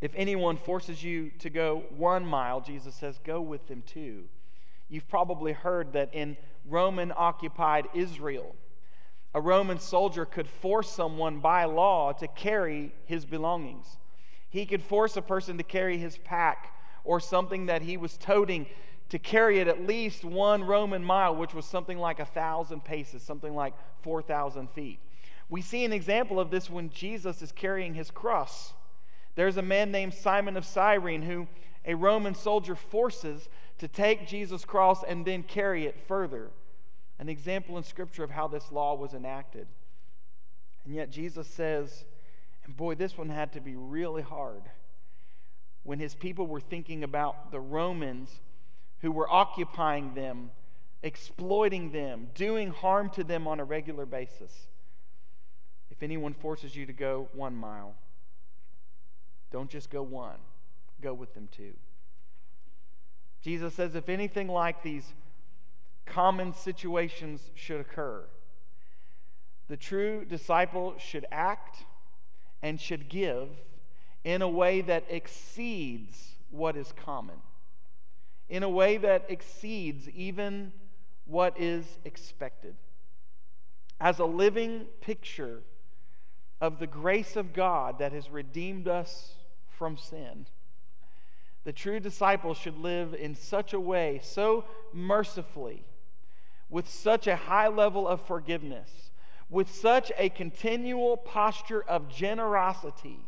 if 0.00 0.12
anyone 0.14 0.56
forces 0.56 1.02
you 1.02 1.30
to 1.38 1.50
go 1.50 1.84
one 1.96 2.26
mile, 2.26 2.60
Jesus 2.60 2.94
says, 2.94 3.18
go 3.24 3.40
with 3.40 3.66
them 3.68 3.82
two. 3.86 4.24
You've 4.88 5.08
probably 5.08 5.52
heard 5.52 5.92
that 5.92 6.10
in 6.12 6.36
Roman 6.68 7.12
occupied 7.16 7.88
Israel, 7.94 8.54
a 9.34 9.40
Roman 9.40 9.78
soldier 9.78 10.24
could 10.24 10.48
force 10.48 10.90
someone 10.90 11.40
by 11.40 11.64
law 11.64 12.12
to 12.12 12.28
carry 12.28 12.92
his 13.06 13.24
belongings. 13.24 13.98
He 14.48 14.66
could 14.66 14.82
force 14.82 15.16
a 15.16 15.22
person 15.22 15.58
to 15.58 15.64
carry 15.64 15.98
his 15.98 16.18
pack 16.18 16.72
or 17.02 17.18
something 17.18 17.66
that 17.66 17.82
he 17.82 17.96
was 17.96 18.16
toting 18.16 18.66
to 19.10 19.18
carry 19.18 19.58
it 19.58 19.68
at 19.68 19.86
least 19.86 20.24
one 20.24 20.62
Roman 20.64 21.04
mile, 21.04 21.36
which 21.36 21.54
was 21.54 21.66
something 21.66 21.98
like 21.98 22.20
a 22.20 22.24
thousand 22.24 22.84
paces, 22.84 23.22
something 23.22 23.54
like 23.54 23.74
4,000 24.02 24.70
feet. 24.70 24.98
We 25.50 25.60
see 25.60 25.84
an 25.84 25.92
example 25.92 26.40
of 26.40 26.50
this 26.50 26.70
when 26.70 26.90
Jesus 26.90 27.42
is 27.42 27.52
carrying 27.52 27.94
his 27.94 28.10
cross. 28.10 28.72
There's 29.34 29.56
a 29.56 29.62
man 29.62 29.90
named 29.90 30.14
Simon 30.14 30.56
of 30.56 30.64
Cyrene 30.64 31.22
who 31.22 31.48
a 31.84 31.94
Roman 31.94 32.34
soldier 32.34 32.74
forces 32.74 33.48
to 33.78 33.88
take 33.88 34.26
Jesus' 34.26 34.64
cross 34.64 35.02
and 35.06 35.24
then 35.24 35.42
carry 35.42 35.86
it 35.86 35.96
further 36.06 36.50
an 37.18 37.28
example 37.28 37.76
in 37.78 37.84
Scripture 37.84 38.24
of 38.24 38.30
how 38.30 38.48
this 38.48 38.72
law 38.72 38.94
was 38.94 39.14
enacted. 39.14 39.66
And 40.84 40.94
yet 40.94 41.10
Jesus 41.10 41.46
says, 41.46 42.04
and 42.64 42.76
boy, 42.76 42.94
this 42.94 43.16
one 43.16 43.28
had 43.28 43.52
to 43.52 43.60
be 43.60 43.76
really 43.76 44.22
hard 44.22 44.62
when 45.84 45.98
his 45.98 46.14
people 46.14 46.46
were 46.46 46.60
thinking 46.60 47.04
about 47.04 47.52
the 47.52 47.60
Romans 47.60 48.40
who 49.00 49.12
were 49.12 49.30
occupying 49.30 50.14
them, 50.14 50.50
exploiting 51.02 51.92
them, 51.92 52.28
doing 52.34 52.70
harm 52.70 53.10
to 53.10 53.22
them 53.22 53.46
on 53.46 53.60
a 53.60 53.64
regular 53.64 54.06
basis. 54.06 54.66
If 55.90 56.02
anyone 56.02 56.34
forces 56.34 56.74
you 56.74 56.86
to 56.86 56.92
go 56.92 57.28
one 57.34 57.54
mile, 57.54 57.94
don't 59.54 59.70
just 59.70 59.88
go 59.88 60.02
one, 60.02 60.38
go 61.00 61.14
with 61.14 61.32
them 61.34 61.48
two. 61.56 61.74
Jesus 63.40 63.72
says, 63.72 63.94
if 63.94 64.08
anything 64.08 64.48
like 64.48 64.82
these 64.82 65.04
common 66.06 66.52
situations 66.52 67.40
should 67.54 67.80
occur. 67.80 68.24
The 69.68 69.76
true 69.76 70.24
disciple 70.24 70.94
should 70.98 71.24
act 71.30 71.84
and 72.62 72.80
should 72.80 73.08
give 73.08 73.46
in 74.24 74.42
a 74.42 74.48
way 74.48 74.80
that 74.80 75.04
exceeds 75.08 76.32
what 76.50 76.76
is 76.76 76.92
common, 77.04 77.36
in 78.48 78.64
a 78.64 78.68
way 78.68 78.96
that 78.96 79.26
exceeds 79.28 80.08
even 80.08 80.72
what 81.26 81.60
is 81.60 81.84
expected. 82.04 82.74
As 84.00 84.18
a 84.18 84.24
living 84.24 84.86
picture 85.00 85.62
of 86.60 86.80
the 86.80 86.88
grace 86.88 87.36
of 87.36 87.52
God 87.52 88.00
that 88.00 88.10
has 88.10 88.28
redeemed 88.30 88.88
us 88.88 89.34
from 89.78 89.96
sin. 89.96 90.46
The 91.64 91.72
true 91.72 92.00
disciple 92.00 92.54
should 92.54 92.78
live 92.78 93.14
in 93.14 93.34
such 93.34 93.72
a 93.72 93.80
way, 93.80 94.20
so 94.22 94.64
mercifully, 94.92 95.84
with 96.68 96.88
such 96.88 97.26
a 97.26 97.36
high 97.36 97.68
level 97.68 98.06
of 98.06 98.20
forgiveness, 98.26 99.10
with 99.48 99.70
such 99.70 100.12
a 100.18 100.28
continual 100.28 101.16
posture 101.16 101.82
of 101.82 102.08
generosity, 102.08 103.20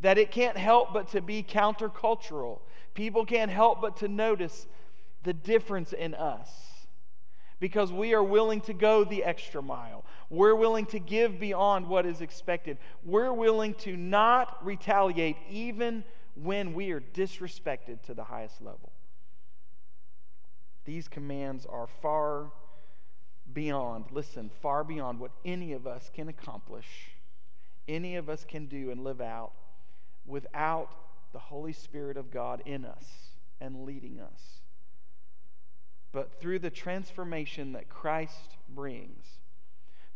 that 0.00 0.18
it 0.18 0.30
can't 0.30 0.56
help 0.56 0.92
but 0.92 1.08
to 1.08 1.20
be 1.20 1.42
countercultural. 1.42 2.60
People 2.94 3.24
can't 3.24 3.50
help 3.50 3.80
but 3.80 3.98
to 3.98 4.08
notice 4.08 4.66
the 5.22 5.32
difference 5.32 5.92
in 5.92 6.14
us 6.14 6.79
because 7.60 7.92
we 7.92 8.14
are 8.14 8.24
willing 8.24 8.62
to 8.62 8.72
go 8.72 9.04
the 9.04 9.22
extra 9.22 9.62
mile. 9.62 10.04
We're 10.30 10.54
willing 10.54 10.86
to 10.86 10.98
give 10.98 11.38
beyond 11.38 11.86
what 11.86 12.06
is 12.06 12.22
expected. 12.22 12.78
We're 13.04 13.32
willing 13.32 13.74
to 13.74 13.96
not 13.96 14.64
retaliate 14.64 15.36
even 15.50 16.04
when 16.34 16.72
we 16.72 16.90
are 16.90 17.00
disrespected 17.00 18.02
to 18.02 18.14
the 18.14 18.24
highest 18.24 18.62
level. 18.62 18.92
These 20.86 21.08
commands 21.08 21.66
are 21.66 21.86
far 21.86 22.50
beyond, 23.52 24.06
listen, 24.10 24.50
far 24.62 24.82
beyond 24.82 25.20
what 25.20 25.32
any 25.44 25.72
of 25.72 25.86
us 25.86 26.10
can 26.14 26.28
accomplish, 26.28 27.10
any 27.86 28.16
of 28.16 28.30
us 28.30 28.44
can 28.48 28.66
do 28.66 28.90
and 28.90 29.04
live 29.04 29.20
out 29.20 29.52
without 30.24 30.88
the 31.32 31.38
Holy 31.38 31.72
Spirit 31.72 32.16
of 32.16 32.30
God 32.30 32.62
in 32.64 32.84
us 32.84 33.04
and 33.60 33.84
leading 33.84 34.20
us. 34.20 34.59
But 36.12 36.40
through 36.40 36.58
the 36.58 36.70
transformation 36.70 37.72
that 37.72 37.88
Christ 37.88 38.56
brings, 38.68 39.24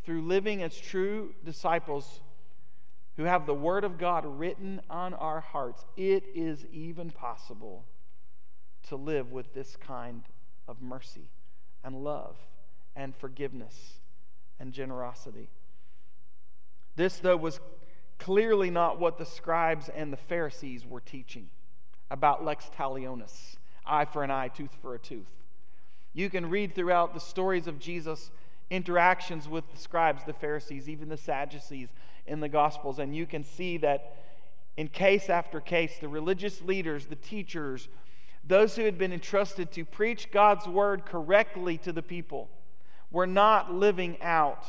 through 0.05 0.23
living 0.23 0.63
as 0.63 0.77
true 0.77 1.35
disciples 1.45 2.21
who 3.17 3.25
have 3.25 3.47
the 3.47 3.55
Word 3.55 3.85
of 3.85 3.97
God 3.97 4.25
written 4.27 4.81
on 4.91 5.15
our 5.15 5.41
hearts, 5.41 5.85
it 5.97 6.25
is 6.35 6.67
even 6.73 7.11
possible 7.11 7.85
to 8.89 8.97
live 8.97 9.31
with 9.31 9.55
this 9.55 9.77
kind 9.77 10.23
of 10.67 10.83
mercy 10.83 11.29
and 11.85 12.03
love 12.03 12.37
and 12.97 13.15
forgiveness 13.15 13.95
and 14.59 14.73
generosity. 14.73 15.49
This, 16.97 17.19
though, 17.19 17.37
was 17.37 17.61
clearly 18.19 18.71
not 18.71 18.99
what 18.99 19.19
the 19.19 19.27
scribes 19.27 19.89
and 19.89 20.13
the 20.13 20.17
Pharisees 20.17 20.87
were 20.87 21.01
teaching 21.01 21.51
about 22.11 22.45
lex 22.45 22.71
talionis, 22.77 23.57
eye 23.87 24.05
for 24.05 24.23
an 24.23 24.31
eye, 24.31 24.49
tooth 24.49 24.75
for 24.81 24.95
a 24.95 24.99
tooth. 24.99 25.27
You 26.15 26.31
can 26.31 26.49
read 26.49 26.75
throughout 26.75 27.13
the 27.13 27.21
stories 27.21 27.67
of 27.67 27.79
Jesus' 27.79 28.31
interactions 28.71 29.49
with 29.49 29.71
the 29.71 29.79
scribes, 29.79 30.25
the 30.25 30.33
Pharisees, 30.33 30.89
even 30.89 31.09
the 31.09 31.17
Sadducees 31.17 31.91
in 32.27 32.41
the 32.41 32.49
Gospels, 32.49 32.99
and 32.99 33.15
you 33.15 33.27
can 33.27 33.45
see 33.45 33.77
that 33.79 34.17
in 34.77 34.89
case 34.89 35.29
after 35.29 35.61
case, 35.61 35.99
the 36.01 36.09
religious 36.09 36.63
leaders, 36.63 37.07
the 37.07 37.17
teachers, 37.17 37.89
those 38.45 38.75
who 38.77 38.83
had 38.83 38.99
been 38.99 39.13
entrusted 39.13 39.71
to 39.73 39.85
preach 39.85 40.31
God's 40.31 40.67
word 40.67 41.05
correctly 41.05 41.79
to 41.79 41.93
the 41.93 42.03
people, 42.03 42.49
were 43.11 43.27
not 43.27 43.73
living 43.73 44.21
out 44.23 44.65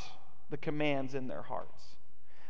the 0.49 0.57
commands 0.57 1.15
in 1.15 1.27
their 1.27 1.41
hearts. 1.41 1.83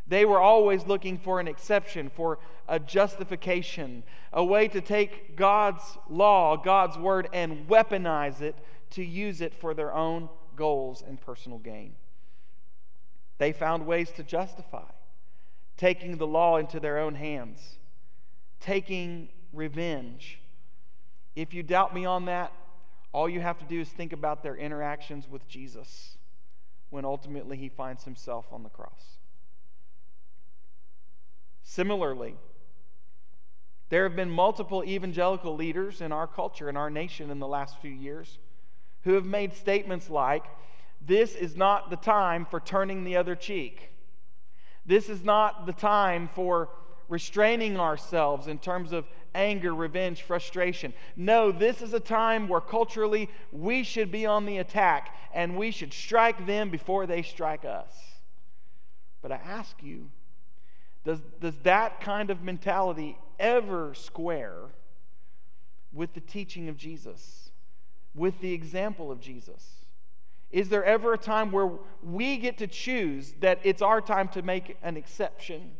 They 0.08 0.26
were 0.26 0.40
always 0.40 0.86
looking 0.86 1.18
for 1.18 1.40
an 1.40 1.48
exception, 1.48 2.12
for 2.14 2.38
a 2.68 2.80
justification, 2.80 4.04
a 4.34 4.44
way 4.44 4.68
to 4.68 4.82
take 4.82 5.36
God's 5.36 5.98
law, 6.10 6.58
God's 6.58 6.98
word, 6.98 7.28
and 7.34 7.68
weaponize 7.68 8.42
it 8.42 8.56
to 8.96 9.04
use 9.04 9.42
it 9.42 9.54
for 9.54 9.74
their 9.74 9.94
own 9.94 10.30
goals 10.56 11.04
and 11.06 11.20
personal 11.20 11.58
gain. 11.60 11.94
They 13.38 13.52
found 13.52 13.86
ways 13.86 14.12
to 14.12 14.24
justify 14.24 14.90
taking 15.78 16.18
the 16.18 16.28
law 16.28 16.56
into 16.56 16.80
their 16.80 17.00
own 17.00 17.16
hands, 17.16 17.60
taking 18.62 19.28
revenge. 19.52 20.40
If 21.36 21.54
you 21.54 21.64
doubt 21.64 21.94
me 21.94 22.06
on 22.06 22.26
that, 22.26 22.54
all 23.12 23.28
you 23.28 23.42
have 23.42 23.60
to 23.60 23.66
do 23.66 23.82
is 23.82 23.90
think 23.90 24.14
about 24.14 24.42
their 24.42 24.56
interactions 24.56 25.28
with 25.30 25.46
Jesus 25.50 26.18
when 26.90 27.04
ultimately 27.04 27.58
he 27.58 27.68
finds 27.68 28.06
himself 28.06 28.46
on 28.54 28.64
the 28.64 28.70
cross. 28.70 29.18
Similarly, 31.64 32.36
there 33.90 34.04
have 34.04 34.16
been 34.16 34.30
multiple 34.30 34.82
evangelical 34.86 35.56
leaders 35.56 36.00
in 36.00 36.14
our 36.14 36.28
culture, 36.28 36.70
in 36.70 36.78
our 36.78 36.90
nation, 36.90 37.30
in 37.30 37.40
the 37.40 37.48
last 37.48 37.82
few 37.82 37.92
years 37.92 38.38
who 39.06 39.14
have 39.14 39.26
made 39.26 39.54
statements 39.54 40.10
like, 40.10 40.44
This 41.00 41.36
is 41.36 41.56
not 41.56 41.90
the 41.90 41.96
time 41.96 42.46
for 42.46 42.60
turning 42.60 43.04
the 43.04 43.16
other 43.16 43.36
cheek. 43.36 43.92
This 44.86 45.10
is 45.10 45.24
not 45.24 45.66
the 45.66 45.74
time 45.74 46.30
for 46.36 46.70
restraining 47.08 47.80
ourselves 47.80 48.48
in 48.48 48.58
terms 48.58 48.92
of 48.92 49.06
anger, 49.34 49.74
revenge, 49.74 50.24
frustration. 50.24 50.94
No, 51.16 51.52
this 51.52 51.82
is 51.82 51.94
a 51.94 52.00
time 52.00 52.48
where 52.48 52.62
culturally 52.62 53.30
we 53.52 53.84
should 53.84 54.12
be 54.12 54.26
on 54.26 54.46
the 54.46 54.58
attack 54.58 55.16
and 55.34 55.56
we 55.56 55.72
should 55.72 55.94
strike 55.94 56.46
them 56.46 56.70
before 56.70 57.06
they 57.06 57.22
strike 57.22 57.66
us. 57.66 57.94
But 59.22 59.32
I 59.32 59.36
ask 59.36 59.76
you, 59.82 60.10
does, 61.04 61.20
does 61.40 61.58
that 61.60 62.00
kind 62.02 62.30
of 62.30 62.42
mentality 62.42 63.18
ever 63.40 63.94
square 63.94 64.60
with 65.94 66.14
the 66.14 66.22
teaching 66.22 66.70
of 66.70 66.78
Jesus, 66.78 67.45
with 68.16 68.40
the 68.40 68.54
example 68.54 69.12
of 69.12 69.20
Jesus? 69.20 69.86
Is 70.52 70.70
there 70.70 70.84
ever 70.86 71.14
a 71.14 71.18
time 71.18 71.52
where 71.52 71.70
we 72.02 72.38
get 72.38 72.58
to 72.60 72.68
choose 72.68 73.34
that 73.42 73.60
it's 73.64 73.82
our 73.82 74.00
time 74.00 74.30
to 74.30 74.42
make 74.42 74.78
an 74.84 74.96
exception 74.96 75.72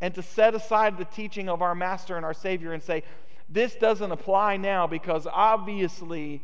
and 0.00 0.14
to 0.14 0.22
set 0.22 0.54
aside 0.54 0.98
the 0.98 1.04
teaching 1.04 1.48
of 1.48 1.62
our 1.62 1.74
Master 1.74 2.16
and 2.16 2.24
our 2.24 2.34
Savior 2.34 2.72
and 2.72 2.82
say, 2.82 3.02
this 3.48 3.74
doesn't 3.74 4.12
apply 4.12 4.56
now 4.56 4.86
because 4.86 5.26
obviously 5.26 6.42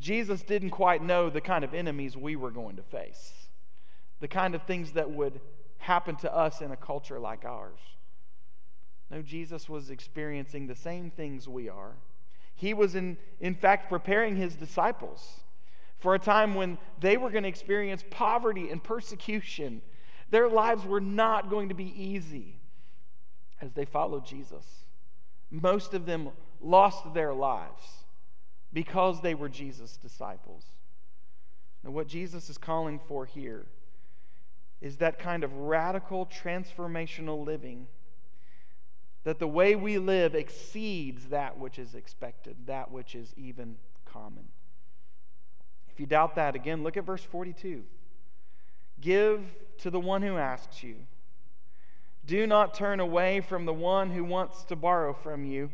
Jesus 0.00 0.42
didn't 0.42 0.70
quite 0.70 1.02
know 1.02 1.30
the 1.30 1.40
kind 1.40 1.64
of 1.64 1.74
enemies 1.74 2.16
we 2.16 2.34
were 2.34 2.50
going 2.50 2.76
to 2.76 2.82
face, 2.82 3.32
the 4.20 4.28
kind 4.28 4.54
of 4.54 4.62
things 4.62 4.92
that 4.92 5.10
would 5.10 5.40
happen 5.78 6.16
to 6.16 6.34
us 6.34 6.60
in 6.60 6.72
a 6.72 6.76
culture 6.76 7.18
like 7.18 7.44
ours. 7.44 7.78
No, 9.10 9.22
Jesus 9.22 9.68
was 9.68 9.90
experiencing 9.90 10.66
the 10.66 10.74
same 10.74 11.10
things 11.10 11.46
we 11.46 11.68
are. 11.68 11.92
He 12.56 12.74
was, 12.74 12.94
in, 12.94 13.16
in 13.40 13.54
fact, 13.54 13.88
preparing 13.88 14.34
his 14.36 14.56
disciples 14.56 15.40
for 15.98 16.14
a 16.14 16.18
time 16.18 16.54
when 16.54 16.78
they 17.00 17.16
were 17.16 17.30
going 17.30 17.44
to 17.44 17.48
experience 17.48 18.04
poverty 18.10 18.70
and 18.70 18.82
persecution. 18.82 19.82
Their 20.30 20.48
lives 20.48 20.84
were 20.84 21.00
not 21.00 21.50
going 21.50 21.68
to 21.68 21.74
be 21.74 21.92
easy 22.02 22.58
as 23.60 23.72
they 23.72 23.84
followed 23.84 24.26
Jesus. 24.26 24.64
Most 25.50 25.94
of 25.94 26.06
them 26.06 26.30
lost 26.60 27.14
their 27.14 27.32
lives 27.32 28.04
because 28.72 29.20
they 29.20 29.34
were 29.34 29.48
Jesus' 29.48 29.96
disciples. 29.96 30.64
And 31.84 31.94
what 31.94 32.08
Jesus 32.08 32.50
is 32.50 32.58
calling 32.58 32.98
for 33.06 33.26
here 33.26 33.66
is 34.80 34.96
that 34.96 35.18
kind 35.18 35.44
of 35.44 35.52
radical 35.54 36.26
transformational 36.26 37.44
living 37.44 37.86
that 39.26 39.40
the 39.40 39.48
way 39.48 39.74
we 39.74 39.98
live 39.98 40.36
exceeds 40.36 41.26
that 41.30 41.58
which 41.58 41.80
is 41.80 41.96
expected, 41.96 42.54
that 42.66 42.92
which 42.92 43.16
is 43.16 43.34
even 43.36 43.74
common. 44.04 44.44
If 45.92 45.98
you 45.98 46.06
doubt 46.06 46.36
that, 46.36 46.54
again, 46.54 46.84
look 46.84 46.96
at 46.96 47.02
verse 47.02 47.24
42. 47.24 47.82
Give 49.00 49.42
to 49.78 49.90
the 49.90 49.98
one 49.98 50.22
who 50.22 50.36
asks 50.36 50.84
you. 50.84 50.94
Do 52.24 52.46
not 52.46 52.74
turn 52.74 53.00
away 53.00 53.40
from 53.40 53.64
the 53.64 53.72
one 53.72 54.12
who 54.12 54.22
wants 54.22 54.62
to 54.66 54.76
borrow 54.76 55.12
from 55.12 55.44
you. 55.44 55.70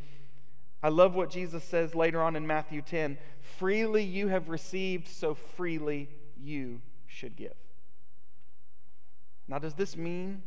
I 0.83 0.89
love 0.89 1.15
what 1.15 1.29
Jesus 1.29 1.63
says 1.63 1.95
later 1.95 2.23
on 2.23 2.37
in 2.37 2.47
Matthew 2.47 2.81
10 2.81 3.19
freely 3.59 4.03
you 4.03 4.29
have 4.29 4.49
received, 4.49 5.09
so 5.09 5.35
freely 5.35 6.09
you 6.43 6.81
should 7.07 7.37
give. 7.37 7.53
Now, 9.47 9.59
does 9.59 9.75
this 9.75 9.95
mean 9.95 10.41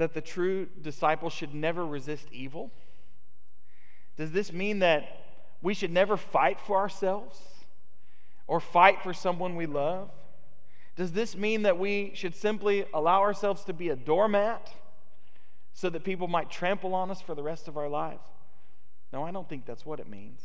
that 0.00 0.12
the 0.12 0.20
true 0.20 0.66
disciple 0.82 1.30
should 1.30 1.54
never 1.54 1.86
resist 1.86 2.26
evil? 2.32 2.72
Does 4.16 4.32
this 4.32 4.52
mean 4.52 4.80
that 4.80 5.04
we 5.62 5.72
should 5.72 5.92
never 5.92 6.16
fight 6.16 6.60
for 6.60 6.76
ourselves? 6.76 7.40
or 8.50 8.58
fight 8.58 9.00
for 9.00 9.14
someone 9.14 9.54
we 9.54 9.66
love? 9.66 10.10
Does 10.96 11.12
this 11.12 11.36
mean 11.36 11.62
that 11.62 11.78
we 11.78 12.10
should 12.14 12.34
simply 12.34 12.84
allow 12.92 13.20
ourselves 13.20 13.62
to 13.66 13.72
be 13.72 13.90
a 13.90 13.96
doormat 13.96 14.74
so 15.72 15.88
that 15.88 16.02
people 16.02 16.26
might 16.26 16.50
trample 16.50 16.92
on 16.92 17.12
us 17.12 17.20
for 17.20 17.36
the 17.36 17.44
rest 17.44 17.68
of 17.68 17.76
our 17.76 17.88
lives? 17.88 18.24
No, 19.12 19.22
I 19.22 19.30
don't 19.30 19.48
think 19.48 19.66
that's 19.66 19.86
what 19.86 20.00
it 20.00 20.08
means. 20.08 20.40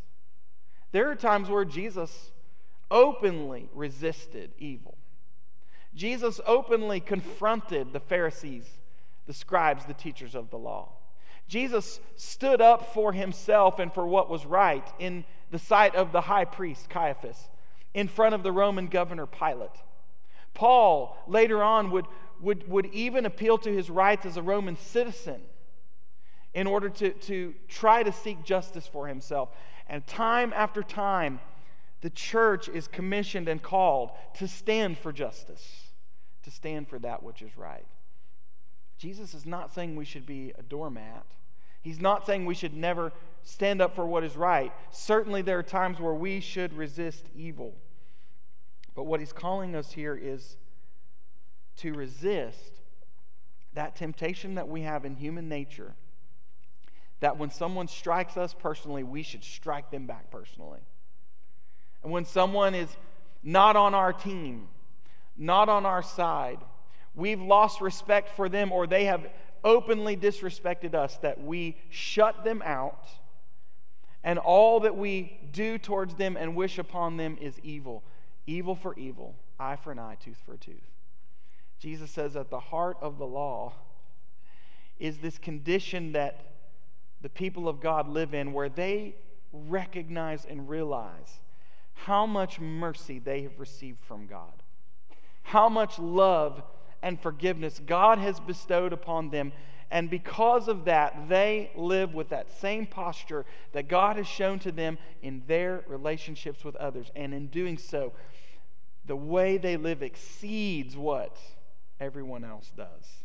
There 0.91 1.10
are 1.10 1.15
times 1.15 1.50
where 1.50 1.65
Jesus 1.65 2.32
openly 2.91 3.70
resisted 3.74 4.52
evil. 4.60 5.00
Jesus 5.96 6.39
openly 6.46 7.00
confronted 7.00 7.91
the 7.91 8.00
Pharisees, 8.00 8.70
the 9.26 9.34
scribes, 9.34 9.86
the 9.86 9.94
teachers 9.94 10.36
of 10.36 10.50
the 10.50 10.58
law. 10.58 10.90
Jesus 11.48 12.00
stood 12.16 12.62
up 12.62 12.94
for 12.94 13.14
himself 13.14 13.80
and 13.80 13.94
for 13.94 14.08
what 14.08 14.30
was 14.30 14.46
right 14.46 14.88
in 15.00 15.26
the 15.52 15.60
sight 15.60 15.96
of 15.96 16.12
the 16.12 16.22
high 16.22 16.46
priest, 16.46 16.90
Caiaphas, 16.90 17.38
in 17.94 18.08
front 18.08 18.34
of 18.36 18.44
the 18.44 18.52
Roman 18.52 18.88
governor 18.88 19.26
Pilate. 19.26 19.70
Paul 20.54 21.16
later 21.28 21.62
on 21.62 21.92
would, 21.92 22.06
would, 22.42 22.68
would 22.68 22.88
even 22.88 23.26
appeal 23.26 23.58
to 23.60 23.72
his 23.72 23.90
rights 23.90 24.26
as 24.26 24.38
a 24.38 24.42
Roman 24.42 24.78
citizen 24.78 25.42
in 26.54 26.68
order 26.68 26.90
to, 26.90 27.12
to 27.12 27.54
try 27.68 28.02
to 28.02 28.12
seek 28.12 28.44
justice 28.44 28.88
for 28.88 29.08
himself. 29.08 29.50
And 29.88 30.06
time 30.08 30.54
after 30.56 30.82
time, 30.82 31.40
the 32.02 32.10
church 32.10 32.70
is 32.70 32.88
commissioned 32.88 33.48
and 33.48 33.62
called 33.62 34.12
to 34.36 34.48
stand 34.48 34.98
for 34.98 35.12
justice, 35.12 35.92
to 36.44 36.52
stand 36.52 36.88
for 36.88 36.98
that 37.00 37.22
which 37.22 37.42
is 37.42 37.56
right. 37.58 37.86
Jesus 38.97 39.34
is 39.34 39.45
not 39.45 39.73
saying 39.73 39.95
we 39.95 40.05
should 40.05 40.25
be 40.25 40.53
a 40.58 40.63
doormat. 40.63 41.25
He's 41.81 41.99
not 41.99 42.25
saying 42.25 42.45
we 42.45 42.55
should 42.55 42.75
never 42.75 43.12
stand 43.43 43.81
up 43.81 43.95
for 43.95 44.05
what 44.05 44.23
is 44.23 44.36
right. 44.36 44.71
Certainly, 44.89 45.43
there 45.43 45.60
are 45.60 45.63
times 45.63 45.99
where 45.99 46.13
we 46.13 46.39
should 46.39 46.73
resist 46.73 47.25
evil. 47.36 47.75
But 48.95 49.03
what 49.03 49.19
he's 49.19 49.34
calling 49.34 49.75
us 49.75 49.91
here 49.91 50.15
is 50.19 50.58
to 51.77 51.93
resist 51.93 52.79
that 53.73 53.95
temptation 53.95 54.55
that 54.55 54.67
we 54.67 54.81
have 54.81 55.05
in 55.05 55.15
human 55.15 55.49
nature 55.49 55.93
that 57.19 57.38
when 57.38 57.49
someone 57.49 57.88
strikes 57.88 58.38
us 58.38 58.53
personally, 58.53 59.03
we 59.03 59.23
should 59.23 59.43
strike 59.43 59.89
them 59.91 60.05
back 60.05 60.29
personally. 60.31 60.79
And 62.03 62.12
when 62.12 62.25
someone 62.25 62.75
is 62.75 62.89
not 63.41 63.75
on 63.75 63.93
our 63.93 64.13
team, 64.13 64.67
not 65.38 65.69
on 65.69 65.86
our 65.86 66.03
side, 66.03 66.60
we've 67.15 67.41
lost 67.41 67.82
respect 67.82 68.30
for 68.36 68.49
them 68.49 68.71
or 68.71 68.88
they 68.88 69.06
have 69.06 69.25
openly 69.63 70.15
disrespected 70.15 70.93
us, 70.93 71.17
that 71.17 71.41
we 71.41 71.78
shut 71.89 72.43
them 72.43 72.62
out 72.63 73.08
and 74.23 74.39
all 74.39 74.80
that 74.82 74.97
we 74.97 75.39
do 75.51 75.78
towards 75.78 76.15
them 76.15 76.36
and 76.36 76.56
wish 76.56 76.80
upon 76.80 77.15
them 77.15 77.38
is 77.39 77.60
evil. 77.62 78.04
Evil 78.47 78.75
for 78.75 78.97
evil, 78.97 79.36
eye 79.60 79.75
for 79.75 79.91
an 79.91 79.99
eye, 79.99 80.17
tooth 80.23 80.41
for 80.45 80.54
a 80.54 80.58
tooth. 80.58 80.91
Jesus 81.80 82.12
says 82.12 82.36
at 82.36 82.49
the 82.49 82.60
heart 82.60 82.97
of 83.01 83.17
the 83.17 83.25
law 83.25 83.73
is 84.99 85.17
this 85.17 85.38
condition 85.38 86.13
that 86.13 86.39
the 87.21 87.30
people 87.30 87.67
of 87.67 87.80
God 87.80 88.08
live 88.08 88.34
in 88.34 88.54
where 88.54 88.69
they 88.69 89.15
recognize 89.51 90.45
and 90.45 90.67
realize 90.69 91.39
how 91.93 92.25
much 92.25 92.60
mercy 92.60 93.19
they 93.19 93.43
have 93.43 93.60
received 93.60 93.99
from 94.01 94.25
God, 94.25 94.63
how 95.43 95.69
much 95.69 95.99
love 95.99 96.63
and 97.06 97.22
forgiveness 97.22 97.80
God 97.86 98.18
has 98.18 98.39
bestowed 98.39 98.91
upon 98.91 99.30
them. 99.30 99.54
And 99.91 100.10
because 100.10 100.68
of 100.68 100.86
that, 100.86 101.30
they 101.30 101.70
live 101.76 102.15
with 102.15 102.30
that 102.30 102.52
same 102.60 102.88
posture 102.88 103.46
that 103.74 103.88
God 103.88 104.18
has 104.18 104.28
shown 104.28 104.58
to 104.60 104.72
them 104.72 104.98
in 105.22 105.44
their 105.46 105.84
relationships 105.88 106.63
with 106.65 106.76
others. 106.78 107.12
And 107.15 107.32
in 107.32 107.48
doing 107.48 107.78
so, 107.78 108.12
the 109.06 109.15
way 109.15 109.58
they 109.58 109.78
live 109.78 110.02
exceeds 110.02 110.98
what 110.98 111.38
everyone 112.00 112.44
else 112.44 112.72
does. 112.76 113.24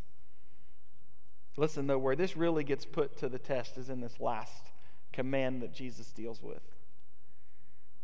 Listen, 1.57 1.87
though, 1.87 1.97
where 1.97 2.15
this 2.15 2.37
really 2.37 2.63
gets 2.63 2.85
put 2.85 3.17
to 3.17 3.29
the 3.29 3.39
test 3.39 3.79
is 3.79 3.89
in 3.89 3.99
this 3.99 4.19
last 4.19 4.63
command 5.11 5.63
that 5.63 5.73
Jesus 5.73 6.11
deals 6.11 6.43
with. 6.43 6.61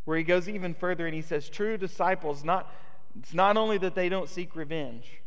Where 0.06 0.18
he 0.18 0.24
goes 0.24 0.48
even 0.48 0.74
further 0.74 1.06
and 1.06 1.14
he 1.14 1.22
says, 1.22 1.48
True 1.48 1.78
disciples, 1.78 2.42
not, 2.42 2.68
it's 3.16 3.32
not 3.32 3.56
only 3.56 3.78
that 3.78 3.94
they 3.94 4.08
don't 4.08 4.28
seek 4.28 4.56
revenge, 4.56 5.22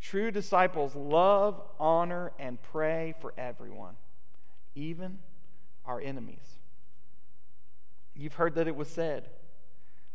true 0.00 0.30
disciples 0.30 0.94
love, 0.94 1.60
honor, 1.78 2.32
and 2.38 2.60
pray 2.62 3.14
for 3.20 3.32
everyone, 3.36 3.94
even 4.74 5.18
our 5.84 6.00
enemies. 6.00 6.58
You've 8.14 8.34
heard 8.34 8.54
that 8.54 8.68
it 8.68 8.76
was 8.76 8.88
said, 8.88 9.28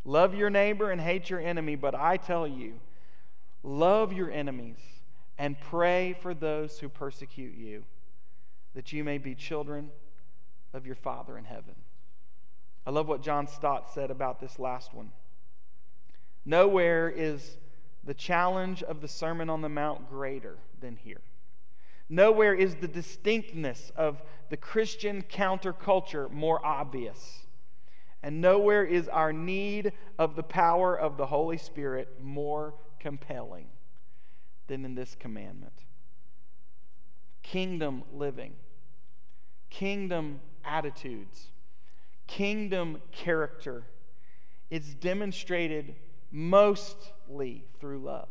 Love 0.03 0.33
your 0.33 0.49
neighbor 0.49 0.89
and 0.89 0.99
hate 0.99 1.29
your 1.29 1.39
enemy, 1.39 1.75
but 1.75 1.93
I 1.93 2.17
tell 2.17 2.47
you, 2.47 2.79
love 3.63 4.11
your 4.11 4.31
enemies 4.31 4.79
and 5.37 5.59
pray 5.59 6.15
for 6.21 6.33
those 6.33 6.79
who 6.79 6.89
persecute 6.89 7.55
you, 7.55 7.83
that 8.73 8.91
you 8.91 9.03
may 9.03 9.17
be 9.17 9.35
children 9.35 9.89
of 10.73 10.85
your 10.85 10.95
Father 10.95 11.37
in 11.37 11.45
heaven. 11.45 11.75
I 12.85 12.89
love 12.89 13.07
what 13.07 13.21
John 13.21 13.47
Stott 13.47 13.93
said 13.93 14.09
about 14.09 14.39
this 14.39 14.57
last 14.57 14.93
one. 14.93 15.11
Nowhere 16.45 17.09
is 17.09 17.57
the 18.03 18.13
challenge 18.13 18.83
of 18.83 19.01
the 19.01 19.07
Sermon 19.07 19.49
on 19.49 19.61
the 19.61 19.69
Mount 19.69 20.09
greater 20.09 20.57
than 20.79 20.95
here. 20.95 21.21
Nowhere 22.09 22.53
is 22.53 22.75
the 22.75 22.87
distinctness 22.87 23.91
of 23.95 24.21
the 24.49 24.57
Christian 24.57 25.21
counterculture 25.23 26.29
more 26.29 26.63
obvious. 26.65 27.45
And 28.23 28.41
nowhere 28.41 28.83
is 28.83 29.07
our 29.07 29.31
need 29.31 29.93
of 30.19 30.35
the 30.35 30.43
power 30.43 30.95
of 30.95 31.17
the 31.17 31.25
Holy 31.25 31.57
Spirit 31.57 32.19
more 32.21 32.73
compelling 32.99 33.67
than 34.67 34.85
in 34.85 34.93
this 34.93 35.15
commandment. 35.19 35.73
Kingdom 37.43 38.03
living, 38.13 38.53
kingdom 39.69 40.41
attitudes, 40.63 41.47
kingdom 42.27 43.01
character 43.11 43.83
is 44.69 44.93
demonstrated 44.95 45.95
through 47.79 47.99
love. 47.99 48.29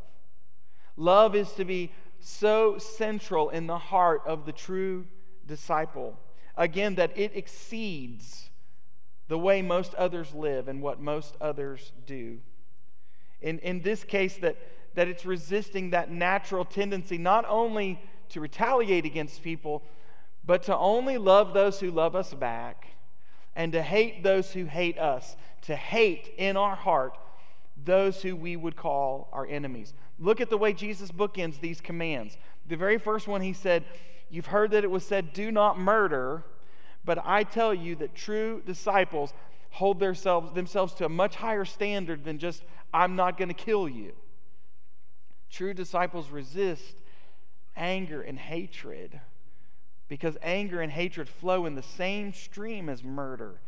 Love 0.97 1.35
is 1.35 1.51
to 1.53 1.65
be 1.65 1.93
so 2.21 2.79
central 2.79 3.51
in 3.51 3.67
the 3.67 3.79
heart 3.79 4.23
of 4.27 4.45
the 4.45 4.53
true 4.53 5.07
disciple. 5.47 6.19
Again, 6.57 6.97
that 6.97 7.17
it 7.17 7.33
exceeds 7.35 8.51
the 9.29 9.39
way 9.39 9.63
most 9.63 9.95
others 9.95 10.35
live 10.35 10.69
and 10.69 10.83
what 10.83 11.01
most 11.01 11.37
others 11.41 11.93
do. 12.07 12.39
In, 13.41 13.59
in 13.61 13.81
this 13.81 14.05
case, 14.05 14.37
that 14.39 14.57
that 14.95 15.09
it's 15.09 15.25
resisting 15.25 15.91
that 15.91 16.11
natural 16.11 16.65
tendency 16.65 17.19
not 17.19 17.45
only 17.49 18.01
to 18.31 18.41
retaliate 18.41 19.05
against 19.05 19.43
people, 19.43 19.83
but 20.45 20.65
to 20.65 20.77
only 20.77 21.19
love 21.19 21.53
those 21.55 21.79
who 21.81 21.91
love 21.91 22.17
us 22.17 22.35
back 22.35 22.87
and 23.55 23.73
to 23.73 23.83
hate 23.83 24.23
those 24.23 24.53
who 24.53 24.65
hate 24.65 24.99
us, 24.99 25.37
to 25.63 25.77
hate 25.77 26.33
in 26.39 26.57
our 26.57 26.75
heart 26.75 27.17
those 27.85 28.23
who 28.23 28.37
we 28.37 28.57
would 28.57 28.77
call 28.77 29.29
our 29.33 29.47
enemies. 29.47 29.95
Look 30.19 30.41
at 30.41 30.51
the 30.51 30.59
way 30.59 30.73
Jesus 30.73 31.11
bookends 31.11 31.61
these 31.61 31.81
commands. 31.81 32.37
The 32.69 32.77
very 32.77 32.99
first 32.99 33.29
one, 33.29 33.41
he 33.41 33.53
said, 33.53 33.85
You've 34.29 34.47
heard 34.47 34.71
that 34.73 34.85
it 34.85 34.91
was 34.91 35.05
said, 35.05 35.33
Do 35.33 35.51
not 35.51 35.79
murder, 35.79 36.45
but 37.05 37.19
I 37.25 37.43
tell 37.43 37.75
you 37.75 37.97
that 37.97 38.15
true 38.15 38.63
disciples 38.65 39.33
hold 39.71 39.99
themselves, 39.99 40.53
themselves 40.53 40.95
to 40.95 41.05
a 41.05 41.09
much 41.09 41.37
higher 41.37 41.65
standard 41.65 42.25
than 42.25 42.39
just, 42.39 42.63
I'm 42.93 43.17
not 43.17 43.39
going 43.39 43.49
to 43.49 43.55
kill 43.55 43.89
you. 43.89 44.13
True 45.51 45.75
disciples 45.75 46.31
resist 46.31 46.95
anger 47.77 48.21
and 48.23 48.39
hatred 48.39 49.21
because 50.09 50.37
anger 50.43 50.81
and 50.81 50.93
hatred 50.93 51.29
flow 51.29 51.67
in 51.67 51.77
the 51.77 51.83
same 51.83 52.33
stream 52.33 52.89
as 52.89 53.03
murder. 53.03 53.61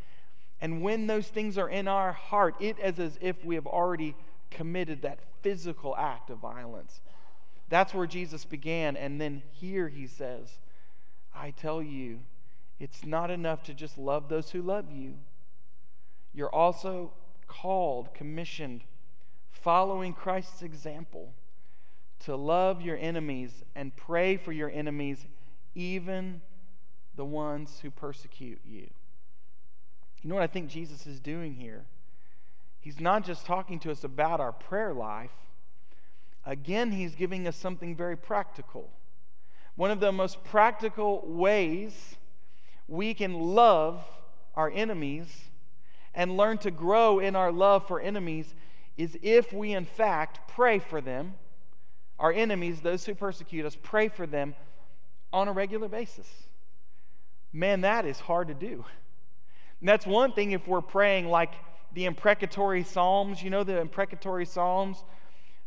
And 0.62 0.80
when 0.80 1.08
those 1.08 1.26
things 1.26 1.58
are 1.58 1.68
in 1.68 1.88
our 1.88 2.12
heart, 2.12 2.54
it 2.60 2.78
is 2.78 3.00
as 3.00 3.18
if 3.20 3.44
we 3.44 3.56
have 3.56 3.66
already 3.66 4.14
committed 4.48 5.02
that 5.02 5.18
physical 5.42 5.96
act 5.96 6.30
of 6.30 6.38
violence. 6.38 7.00
That's 7.68 7.92
where 7.92 8.06
Jesus 8.06 8.44
began. 8.44 8.96
And 8.96 9.20
then 9.20 9.42
here 9.50 9.88
he 9.88 10.06
says, 10.06 10.60
I 11.34 11.50
tell 11.50 11.82
you, 11.82 12.20
it's 12.78 13.04
not 13.04 13.28
enough 13.28 13.64
to 13.64 13.74
just 13.74 13.98
love 13.98 14.28
those 14.28 14.50
who 14.50 14.62
love 14.62 14.92
you. 14.92 15.14
You're 16.32 16.54
also 16.54 17.10
called, 17.48 18.14
commissioned, 18.14 18.84
following 19.50 20.12
Christ's 20.12 20.62
example 20.62 21.34
to 22.20 22.36
love 22.36 22.80
your 22.80 22.96
enemies 22.98 23.64
and 23.74 23.94
pray 23.96 24.36
for 24.36 24.52
your 24.52 24.70
enemies, 24.70 25.26
even 25.74 26.40
the 27.16 27.24
ones 27.24 27.80
who 27.82 27.90
persecute 27.90 28.60
you. 28.64 28.88
You 30.22 30.28
know 30.28 30.34
what 30.36 30.44
I 30.44 30.48
think 30.48 30.70
Jesus 30.70 31.06
is 31.06 31.20
doing 31.20 31.54
here? 31.54 31.84
He's 32.80 33.00
not 33.00 33.24
just 33.24 33.46
talking 33.46 33.78
to 33.80 33.90
us 33.90 34.04
about 34.04 34.40
our 34.40 34.52
prayer 34.52 34.92
life. 34.92 35.32
Again, 36.44 36.90
he's 36.90 37.14
giving 37.14 37.46
us 37.46 37.56
something 37.56 37.94
very 37.94 38.16
practical. 38.16 38.90
One 39.76 39.90
of 39.90 40.00
the 40.00 40.12
most 40.12 40.42
practical 40.44 41.22
ways 41.24 42.16
we 42.88 43.14
can 43.14 43.34
love 43.34 44.04
our 44.54 44.70
enemies 44.70 45.26
and 46.14 46.36
learn 46.36 46.58
to 46.58 46.70
grow 46.70 47.18
in 47.18 47.36
our 47.36 47.50
love 47.50 47.86
for 47.86 48.00
enemies 48.00 48.54
is 48.96 49.16
if 49.22 49.52
we, 49.52 49.72
in 49.72 49.84
fact, 49.84 50.48
pray 50.48 50.78
for 50.78 51.00
them 51.00 51.34
our 52.22 52.32
enemies, 52.32 52.80
those 52.80 53.04
who 53.04 53.16
persecute 53.16 53.66
us, 53.66 53.76
pray 53.82 54.08
for 54.08 54.28
them 54.28 54.54
on 55.32 55.48
a 55.48 55.52
regular 55.52 55.88
basis. 55.88 56.28
Man, 57.52 57.80
that 57.80 58.06
is 58.06 58.20
hard 58.20 58.48
to 58.48 58.54
do. 58.54 58.84
And 59.82 59.88
that's 59.88 60.06
one 60.06 60.30
thing 60.30 60.52
if 60.52 60.68
we're 60.68 60.80
praying 60.80 61.26
like 61.26 61.54
the 61.94 62.04
imprecatory 62.04 62.84
Psalms. 62.84 63.42
You 63.42 63.50
know 63.50 63.64
the 63.64 63.80
imprecatory 63.80 64.46
Psalms? 64.46 65.02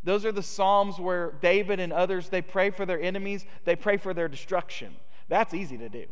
Those 0.05 0.23
are 0.23 0.31
the 0.31 0.41
Psalms 0.41 0.97
where 0.97 1.33
David 1.41 1.81
and 1.81 1.91
others, 1.91 2.29
they 2.29 2.41
pray 2.41 2.69
for 2.69 2.85
their 2.85 3.01
enemies, 3.01 3.45
they 3.65 3.75
pray 3.75 3.97
for 3.97 4.13
their 4.13 4.29
destruction. 4.29 4.95
That's 5.27 5.53
easy 5.53 5.77
to 5.79 5.89
do. 5.89 6.05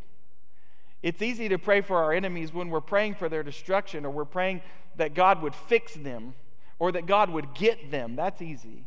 It's 1.01 1.21
easy 1.21 1.47
to 1.47 1.57
pray 1.57 1.79
for 1.79 1.95
our 2.03 2.11
enemies 2.11 2.53
when 2.53 2.69
we're 2.69 2.81
praying 2.81 3.15
for 3.15 3.29
their 3.29 3.41
destruction 3.41 4.05
or 4.05 4.09
we're 4.09 4.25
praying 4.25 4.61
that 4.97 5.13
God 5.13 5.41
would 5.41 5.55
fix 5.55 5.93
them 5.93 6.33
or 6.79 6.91
that 6.91 7.05
God 7.05 7.29
would 7.29 7.53
get 7.53 7.89
them. 7.89 8.17
That's 8.17 8.41
easy. 8.41 8.85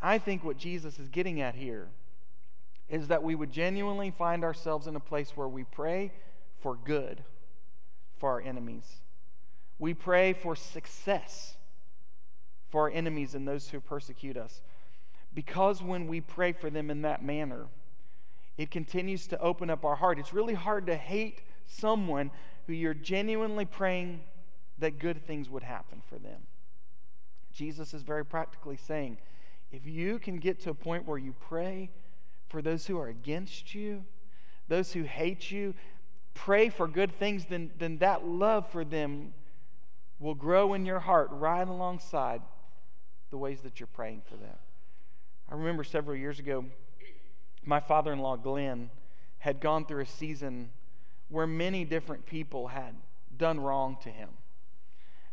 I 0.00 0.16
think 0.16 0.42
what 0.42 0.56
Jesus 0.56 0.98
is 0.98 1.10
getting 1.10 1.42
at 1.42 1.54
here 1.54 1.88
is 2.88 3.08
that 3.08 3.22
we 3.22 3.34
would 3.34 3.52
genuinely 3.52 4.10
find 4.10 4.42
ourselves 4.42 4.86
in 4.86 4.96
a 4.96 5.00
place 5.00 5.32
where 5.36 5.48
we 5.48 5.64
pray 5.64 6.12
for 6.62 6.76
good 6.76 7.22
for 8.18 8.30
our 8.30 8.40
enemies. 8.40 8.86
We 9.78 9.94
pray 9.94 10.32
for 10.32 10.56
success 10.56 11.56
for 12.68 12.82
our 12.82 12.90
enemies 12.90 13.34
and 13.34 13.46
those 13.46 13.68
who 13.68 13.80
persecute 13.80 14.36
us. 14.36 14.62
Because 15.34 15.82
when 15.82 16.06
we 16.06 16.20
pray 16.20 16.52
for 16.52 16.70
them 16.70 16.90
in 16.90 17.02
that 17.02 17.22
manner, 17.22 17.66
it 18.56 18.70
continues 18.70 19.26
to 19.28 19.40
open 19.40 19.70
up 19.70 19.84
our 19.84 19.96
heart. 19.96 20.18
It's 20.18 20.32
really 20.32 20.54
hard 20.54 20.86
to 20.86 20.96
hate 20.96 21.42
someone 21.66 22.30
who 22.66 22.72
you're 22.72 22.94
genuinely 22.94 23.64
praying 23.64 24.20
that 24.78 24.98
good 24.98 25.26
things 25.26 25.48
would 25.48 25.62
happen 25.62 26.02
for 26.08 26.18
them. 26.18 26.40
Jesus 27.52 27.94
is 27.94 28.02
very 28.02 28.24
practically 28.24 28.76
saying, 28.76 29.18
if 29.72 29.86
you 29.86 30.18
can 30.18 30.36
get 30.36 30.60
to 30.60 30.70
a 30.70 30.74
point 30.74 31.06
where 31.06 31.18
you 31.18 31.34
pray 31.40 31.90
for 32.48 32.62
those 32.62 32.86
who 32.86 32.98
are 32.98 33.08
against 33.08 33.74
you, 33.74 34.04
those 34.68 34.92
who 34.92 35.02
hate 35.02 35.50
you, 35.50 35.74
pray 36.36 36.68
for 36.68 36.86
good 36.86 37.18
things, 37.18 37.46
then, 37.46 37.70
then 37.78 37.98
that 37.98 38.26
love 38.26 38.70
for 38.70 38.84
them 38.84 39.34
will 40.18 40.34
grow 40.34 40.74
in 40.74 40.86
your 40.86 41.00
heart 41.00 41.28
right 41.32 41.66
alongside 41.66 42.40
the 43.30 43.36
ways 43.36 43.60
that 43.62 43.80
you're 43.80 43.88
praying 43.88 44.22
for 44.28 44.36
them. 44.36 44.56
I 45.50 45.54
remember 45.54 45.84
several 45.84 46.16
years 46.16 46.38
ago, 46.38 46.64
my 47.64 47.80
father 47.80 48.12
in 48.12 48.20
law, 48.20 48.36
Glenn, 48.36 48.90
had 49.38 49.60
gone 49.60 49.84
through 49.84 50.02
a 50.02 50.06
season 50.06 50.70
where 51.28 51.46
many 51.46 51.84
different 51.84 52.26
people 52.26 52.68
had 52.68 52.94
done 53.36 53.58
wrong 53.60 53.98
to 54.04 54.08
him. 54.08 54.28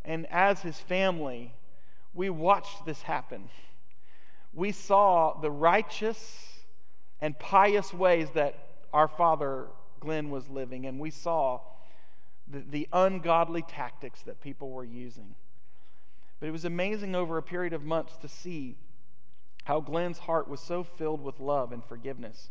And 0.04 0.26
as 0.32 0.62
his 0.62 0.80
family, 0.80 1.54
we 2.14 2.30
watched 2.30 2.86
this 2.86 3.02
happen 3.04 3.50
we 4.54 4.72
saw 4.72 5.40
the 5.40 5.50
righteous 5.50 6.62
and 7.22 7.38
pious 7.40 7.94
ways 7.94 8.30
that 8.36 8.56
our 8.94 9.08
father 9.08 9.68
Glenn 10.04 10.30
was 10.30 10.50
living, 10.50 10.86
and 10.86 11.00
we 11.00 11.10
saw 11.10 11.62
the, 12.48 12.60
the 12.60 12.90
ungodly 12.92 13.62
tactics 13.62 14.22
that 14.24 14.42
people 14.42 14.70
were 14.70 14.84
using. 14.84 15.34
But 16.40 16.48
it 16.48 16.52
was 16.52 16.66
amazing 16.66 17.16
over 17.16 17.38
a 17.38 17.42
period 17.42 17.72
of 17.72 17.84
months 17.84 18.18
to 18.18 18.28
see 18.28 18.76
how 19.64 19.80
Glenn's 19.80 20.18
heart 20.18 20.50
was 20.50 20.60
so 20.60 20.84
filled 20.84 21.22
with 21.22 21.40
love 21.40 21.72
and 21.72 21.82
forgiveness. 21.86 22.50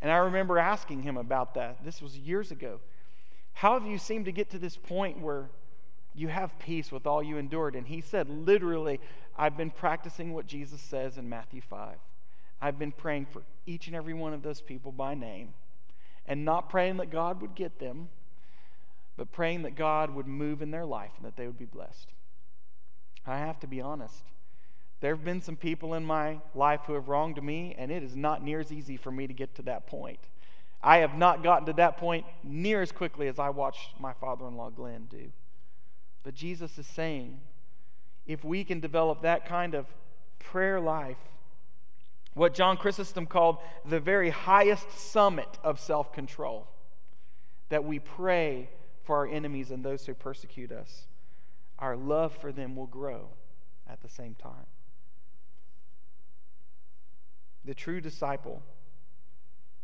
And 0.00 0.10
I 0.10 0.16
remember 0.16 0.58
asking 0.58 1.02
him 1.02 1.18
about 1.18 1.52
that. 1.54 1.84
This 1.84 2.00
was 2.00 2.16
years 2.16 2.50
ago. 2.50 2.80
How 3.52 3.78
have 3.78 3.86
you 3.86 3.98
seemed 3.98 4.24
to 4.24 4.32
get 4.32 4.48
to 4.50 4.58
this 4.58 4.78
point 4.78 5.20
where 5.20 5.50
you 6.14 6.28
have 6.28 6.58
peace 6.58 6.90
with 6.90 7.06
all 7.06 7.22
you 7.22 7.36
endured? 7.36 7.76
And 7.76 7.86
he 7.86 8.00
said, 8.00 8.30
literally, 8.30 9.00
I've 9.36 9.58
been 9.58 9.70
practicing 9.70 10.32
what 10.32 10.46
Jesus 10.46 10.80
says 10.80 11.18
in 11.18 11.28
Matthew 11.28 11.60
5. 11.60 11.98
I've 12.62 12.78
been 12.78 12.92
praying 12.92 13.26
for 13.26 13.42
each 13.66 13.86
and 13.86 13.94
every 13.94 14.14
one 14.14 14.32
of 14.32 14.42
those 14.42 14.62
people 14.62 14.92
by 14.92 15.14
name 15.14 15.52
and 16.26 16.44
not 16.44 16.68
praying 16.68 16.98
that 16.98 17.10
God 17.10 17.40
would 17.40 17.54
get 17.54 17.78
them, 17.78 18.08
but 19.16 19.32
praying 19.32 19.62
that 19.62 19.74
God 19.74 20.14
would 20.14 20.26
move 20.26 20.62
in 20.62 20.70
their 20.70 20.86
life 20.86 21.12
and 21.16 21.26
that 21.26 21.36
they 21.36 21.46
would 21.46 21.58
be 21.58 21.64
blessed. 21.64 22.12
I 23.26 23.38
have 23.38 23.60
to 23.60 23.66
be 23.66 23.80
honest. 23.80 24.24
There 25.00 25.14
have 25.14 25.24
been 25.24 25.40
some 25.40 25.56
people 25.56 25.94
in 25.94 26.04
my 26.04 26.40
life 26.54 26.82
who 26.86 26.94
have 26.94 27.08
wronged 27.08 27.42
me, 27.42 27.74
and 27.78 27.90
it 27.90 28.02
is 28.02 28.14
not 28.14 28.42
near 28.42 28.60
as 28.60 28.70
easy 28.70 28.96
for 28.96 29.10
me 29.10 29.26
to 29.26 29.32
get 29.32 29.54
to 29.56 29.62
that 29.62 29.86
point. 29.86 30.20
I 30.82 30.98
have 30.98 31.16
not 31.16 31.42
gotten 31.42 31.66
to 31.66 31.72
that 31.74 31.96
point 31.98 32.26
near 32.42 32.80
as 32.82 32.92
quickly 32.92 33.28
as 33.28 33.38
I 33.38 33.50
watched 33.50 33.98
my 33.98 34.12
father 34.12 34.46
in 34.46 34.56
law 34.56 34.70
Glenn 34.70 35.06
do. 35.10 35.30
But 36.22 36.34
Jesus 36.34 36.78
is 36.78 36.86
saying 36.86 37.40
if 38.26 38.44
we 38.44 38.64
can 38.64 38.80
develop 38.80 39.22
that 39.22 39.46
kind 39.46 39.74
of 39.74 39.86
prayer 40.38 40.80
life, 40.80 41.16
what 42.34 42.54
John 42.54 42.76
Chrysostom 42.76 43.26
called 43.26 43.58
the 43.84 44.00
very 44.00 44.30
highest 44.30 44.90
summit 44.92 45.58
of 45.64 45.80
self 45.80 46.12
control, 46.12 46.68
that 47.68 47.84
we 47.84 47.98
pray 47.98 48.68
for 49.04 49.16
our 49.16 49.26
enemies 49.26 49.70
and 49.70 49.84
those 49.84 50.06
who 50.06 50.14
persecute 50.14 50.70
us, 50.70 51.06
our 51.78 51.96
love 51.96 52.32
for 52.36 52.52
them 52.52 52.76
will 52.76 52.86
grow 52.86 53.28
at 53.88 54.00
the 54.02 54.08
same 54.08 54.34
time. 54.34 54.66
The 57.64 57.74
true 57.74 58.00
disciple, 58.00 58.62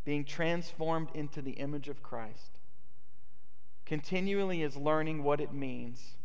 being 0.05 0.23
transformed 0.23 1.09
into 1.13 1.41
the 1.41 1.51
image 1.51 1.89
of 1.89 2.01
Christ, 2.01 2.59
continually 3.85 4.63
is 4.63 4.75
learning 4.75 5.23
what 5.23 5.41
it 5.41 5.53
means 5.53 6.15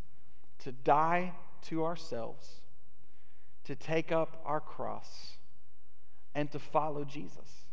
to 0.61 0.73
die 0.73 1.33
to 1.63 1.85
ourselves, 1.85 2.61
to 3.65 3.75
take 3.75 4.13
up 4.13 4.41
our 4.45 4.61
cross, 4.61 5.37
and 6.35 6.51
to 6.51 6.59
follow 6.59 7.05
Jesus. 7.05 7.67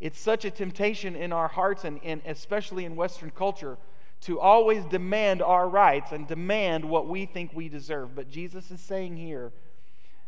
It's 0.00 0.18
such 0.18 0.44
a 0.44 0.50
temptation 0.50 1.16
in 1.16 1.32
our 1.32 1.48
hearts, 1.48 1.84
and, 1.84 2.00
and 2.04 2.22
especially 2.26 2.84
in 2.84 2.96
Western 2.96 3.30
culture, 3.30 3.78
to 4.22 4.40
always 4.40 4.84
demand 4.86 5.42
our 5.42 5.68
rights 5.68 6.12
and 6.12 6.26
demand 6.26 6.84
what 6.84 7.08
we 7.08 7.26
think 7.26 7.52
we 7.52 7.68
deserve. 7.68 8.14
But 8.14 8.30
Jesus 8.30 8.70
is 8.70 8.80
saying 8.80 9.16
here, 9.16 9.52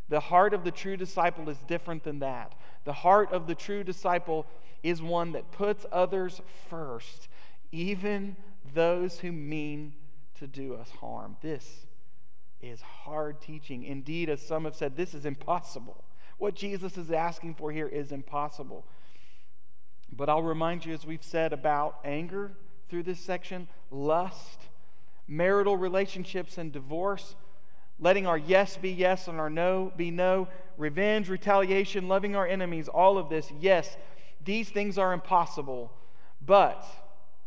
the 0.08 0.20
heart 0.20 0.54
of 0.54 0.64
the 0.64 0.70
true 0.70 0.96
disciple 0.96 1.48
is 1.48 1.58
different 1.68 2.02
than 2.02 2.18
that. 2.20 2.54
The 2.84 2.92
heart 2.92 3.32
of 3.32 3.46
the 3.46 3.54
true 3.54 3.84
disciple 3.84 4.46
is 4.82 5.00
one 5.00 5.32
that 5.32 5.50
puts 5.52 5.86
others 5.92 6.40
first, 6.68 7.28
even 7.70 8.36
those 8.74 9.20
who 9.20 9.30
mean 9.30 9.92
to 10.38 10.46
do 10.46 10.74
us 10.74 10.90
harm. 10.90 11.36
This 11.42 11.86
is 12.60 12.80
hard 12.80 13.40
teaching. 13.40 13.84
Indeed, 13.84 14.28
as 14.28 14.40
some 14.40 14.64
have 14.64 14.74
said, 14.74 14.96
this 14.96 15.14
is 15.14 15.26
impossible. 15.26 16.02
What 16.40 16.54
Jesus 16.54 16.96
is 16.96 17.10
asking 17.10 17.56
for 17.56 17.70
here 17.70 17.86
is 17.86 18.12
impossible. 18.12 18.86
But 20.10 20.30
I'll 20.30 20.42
remind 20.42 20.86
you, 20.86 20.94
as 20.94 21.04
we've 21.04 21.22
said 21.22 21.52
about 21.52 21.98
anger 22.02 22.52
through 22.88 23.02
this 23.02 23.20
section, 23.20 23.68
lust, 23.90 24.58
marital 25.28 25.76
relationships 25.76 26.56
and 26.56 26.72
divorce, 26.72 27.36
letting 27.98 28.26
our 28.26 28.38
yes 28.38 28.78
be 28.78 28.90
yes 28.90 29.28
and 29.28 29.38
our 29.38 29.50
no 29.50 29.92
be 29.98 30.10
no, 30.10 30.48
revenge, 30.78 31.28
retaliation, 31.28 32.08
loving 32.08 32.34
our 32.34 32.46
enemies, 32.46 32.88
all 32.88 33.18
of 33.18 33.28
this, 33.28 33.52
yes, 33.60 33.98
these 34.42 34.70
things 34.70 34.96
are 34.96 35.12
impossible. 35.12 35.92
But 36.40 36.86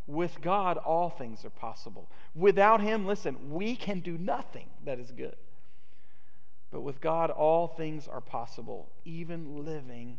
with 0.06 0.40
God, 0.40 0.78
all 0.78 1.10
things 1.10 1.44
are 1.44 1.50
possible. 1.50 2.12
Without 2.36 2.80
Him, 2.80 3.08
listen, 3.08 3.50
we 3.50 3.76
can 3.76 4.02
do 4.02 4.20
nothing 4.20 4.70
that 4.86 5.00
is 5.00 5.10
good. 5.10 5.36
But 6.74 6.82
with 6.82 7.00
God, 7.00 7.30
all 7.30 7.68
things 7.68 8.08
are 8.08 8.20
possible, 8.20 8.92
even 9.06 9.64
living 9.64 10.18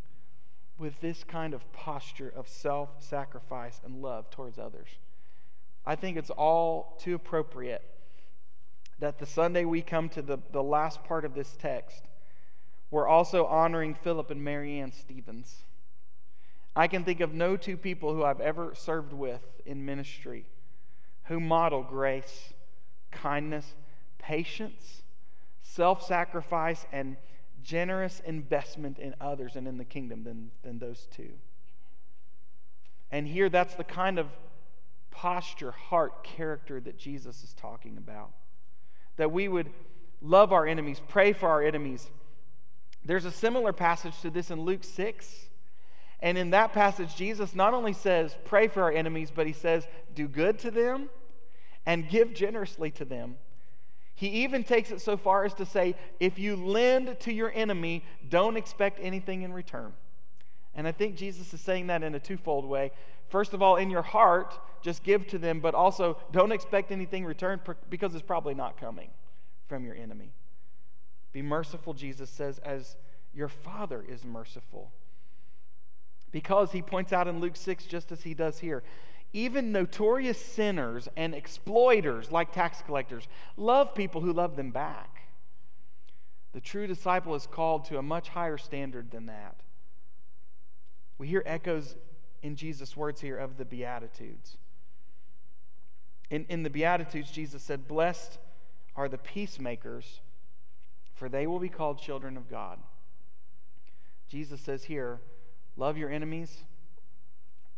with 0.78 0.98
this 1.00 1.24
kind 1.24 1.52
of 1.52 1.70
posture 1.72 2.32
of 2.34 2.48
self 2.48 3.02
sacrifice 3.02 3.80
and 3.84 4.00
love 4.00 4.30
towards 4.30 4.56
others. 4.56 4.88
I 5.84 5.96
think 5.96 6.16
it's 6.16 6.30
all 6.30 6.96
too 7.00 7.16
appropriate 7.16 7.82
that 9.00 9.18
the 9.18 9.26
Sunday 9.26 9.64
we 9.64 9.82
come 9.82 10.08
to 10.10 10.22
the, 10.22 10.38
the 10.52 10.62
last 10.62 11.02
part 11.02 11.24
of 11.24 11.34
this 11.34 11.56
text, 11.58 12.04
we're 12.92 13.08
also 13.08 13.46
honoring 13.46 13.94
Philip 13.94 14.30
and 14.30 14.42
Marianne 14.42 14.92
Stevens. 14.92 15.64
I 16.76 16.86
can 16.86 17.02
think 17.02 17.18
of 17.20 17.34
no 17.34 17.56
two 17.56 17.76
people 17.76 18.14
who 18.14 18.22
I've 18.22 18.40
ever 18.40 18.74
served 18.76 19.12
with 19.12 19.42
in 19.66 19.84
ministry 19.84 20.46
who 21.24 21.40
model 21.40 21.82
grace, 21.82 22.52
kindness, 23.10 23.74
patience, 24.18 25.03
self 25.74 26.06
sacrifice, 26.06 26.86
and 26.92 27.16
generous 27.62 28.20
investment 28.26 28.98
in 28.98 29.14
others 29.20 29.56
and 29.56 29.66
in 29.66 29.78
the 29.78 29.84
kingdom 29.84 30.22
than, 30.22 30.50
than 30.62 30.78
those 30.78 31.08
two. 31.10 31.30
And 33.10 33.26
here, 33.26 33.48
that's 33.48 33.74
the 33.74 33.84
kind 33.84 34.18
of 34.18 34.28
posture, 35.10 35.70
heart, 35.70 36.24
character 36.24 36.80
that 36.80 36.98
Jesus 36.98 37.42
is 37.44 37.54
talking 37.54 37.96
about. 37.96 38.30
That 39.16 39.32
we 39.32 39.48
would 39.48 39.70
love 40.20 40.52
our 40.52 40.66
enemies, 40.66 41.00
pray 41.08 41.32
for 41.32 41.48
our 41.48 41.62
enemies. 41.62 42.10
There's 43.04 43.24
a 43.24 43.30
similar 43.30 43.72
passage 43.72 44.20
to 44.22 44.30
this 44.30 44.50
in 44.50 44.60
Luke 44.62 44.84
6 44.84 45.48
and 46.24 46.38
in 46.38 46.50
that 46.50 46.72
passage, 46.72 47.14
Jesus 47.16 47.54
not 47.54 47.74
only 47.74 47.92
says, 47.92 48.34
pray 48.46 48.66
for 48.66 48.82
our 48.82 48.90
enemies, 48.90 49.30
but 49.30 49.46
he 49.46 49.52
says, 49.52 49.86
do 50.14 50.26
good 50.26 50.58
to 50.60 50.70
them 50.70 51.10
and 51.84 52.08
give 52.08 52.32
generously 52.32 52.90
to 52.92 53.04
them. 53.04 53.36
He 54.14 54.28
even 54.44 54.62
takes 54.62 54.90
it 54.90 55.00
so 55.00 55.16
far 55.16 55.44
as 55.44 55.54
to 55.54 55.66
say, 55.66 55.96
if 56.20 56.38
you 56.38 56.56
lend 56.56 57.18
to 57.20 57.32
your 57.32 57.52
enemy, 57.52 58.04
don't 58.28 58.56
expect 58.56 59.00
anything 59.02 59.42
in 59.42 59.52
return. 59.52 59.92
And 60.74 60.86
I 60.86 60.92
think 60.92 61.16
Jesus 61.16 61.52
is 61.52 61.60
saying 61.60 61.88
that 61.88 62.02
in 62.02 62.14
a 62.14 62.20
twofold 62.20 62.64
way. 62.64 62.92
First 63.28 63.54
of 63.54 63.62
all, 63.62 63.76
in 63.76 63.90
your 63.90 64.02
heart, 64.02 64.58
just 64.82 65.02
give 65.02 65.26
to 65.28 65.38
them, 65.38 65.60
but 65.60 65.74
also 65.74 66.18
don't 66.30 66.52
expect 66.52 66.92
anything 66.92 67.22
in 67.22 67.28
return 67.28 67.60
because 67.90 68.14
it's 68.14 68.22
probably 68.22 68.54
not 68.54 68.78
coming 68.78 69.10
from 69.66 69.84
your 69.84 69.94
enemy. 69.96 70.30
Be 71.32 71.42
merciful, 71.42 71.94
Jesus 71.94 72.30
says, 72.30 72.58
as 72.60 72.96
your 73.34 73.48
Father 73.48 74.04
is 74.08 74.24
merciful. 74.24 74.92
Because 76.30 76.70
he 76.70 76.82
points 76.82 77.12
out 77.12 77.26
in 77.26 77.40
Luke 77.40 77.56
6, 77.56 77.86
just 77.86 78.12
as 78.12 78.22
he 78.22 78.34
does 78.34 78.58
here, 78.58 78.84
even 79.34 79.72
notorious 79.72 80.42
sinners 80.42 81.08
and 81.16 81.34
exploiters 81.34 82.30
like 82.30 82.52
tax 82.52 82.80
collectors 82.86 83.26
love 83.56 83.94
people 83.94 84.20
who 84.20 84.32
love 84.32 84.56
them 84.56 84.70
back. 84.70 85.22
The 86.52 86.60
true 86.60 86.86
disciple 86.86 87.34
is 87.34 87.48
called 87.48 87.84
to 87.86 87.98
a 87.98 88.02
much 88.02 88.28
higher 88.28 88.56
standard 88.56 89.10
than 89.10 89.26
that. 89.26 89.56
We 91.18 91.26
hear 91.26 91.42
echoes 91.44 91.96
in 92.42 92.54
Jesus' 92.54 92.96
words 92.96 93.20
here 93.20 93.36
of 93.36 93.56
the 93.56 93.64
Beatitudes. 93.64 94.56
In, 96.30 96.46
in 96.48 96.62
the 96.62 96.70
Beatitudes, 96.70 97.32
Jesus 97.32 97.62
said, 97.62 97.88
Blessed 97.88 98.38
are 98.94 99.08
the 99.08 99.18
peacemakers, 99.18 100.20
for 101.14 101.28
they 101.28 101.48
will 101.48 101.58
be 101.58 101.68
called 101.68 101.98
children 101.98 102.36
of 102.36 102.48
God. 102.48 102.78
Jesus 104.28 104.60
says 104.60 104.84
here, 104.84 105.18
Love 105.76 105.98
your 105.98 106.10
enemies. 106.10 106.56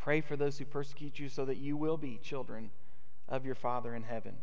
Pray 0.07 0.21
for 0.21 0.37
those 0.37 0.57
who 0.57 0.64
persecute 0.64 1.19
you 1.19 1.29
so 1.29 1.45
that 1.45 1.57
you 1.57 1.77
will 1.77 1.97
be 1.97 2.21
children 2.23 2.71
of 3.29 3.45
your 3.45 3.57
Father 3.57 3.92
in 3.92 4.05
heaven. 4.05 4.37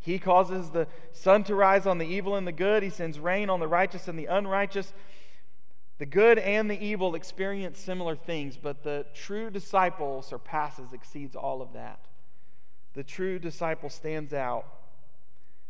He 0.00 0.18
causes 0.18 0.70
the 0.70 0.86
sun 1.12 1.44
to 1.44 1.54
rise 1.54 1.84
on 1.84 1.98
the 1.98 2.06
evil 2.06 2.36
and 2.36 2.46
the 2.46 2.52
good. 2.52 2.82
He 2.82 2.88
sends 2.88 3.18
rain 3.18 3.50
on 3.50 3.60
the 3.60 3.68
righteous 3.68 4.08
and 4.08 4.18
the 4.18 4.24
unrighteous. 4.24 4.94
The 5.98 6.06
good 6.06 6.38
and 6.38 6.70
the 6.70 6.82
evil 6.82 7.16
experience 7.16 7.78
similar 7.78 8.16
things, 8.16 8.56
but 8.56 8.82
the 8.82 9.04
true 9.12 9.50
disciple 9.50 10.22
surpasses, 10.22 10.94
exceeds 10.94 11.36
all 11.36 11.60
of 11.60 11.74
that. 11.74 12.06
The 12.94 13.04
true 13.04 13.38
disciple 13.38 13.90
stands 13.90 14.32
out 14.32 14.64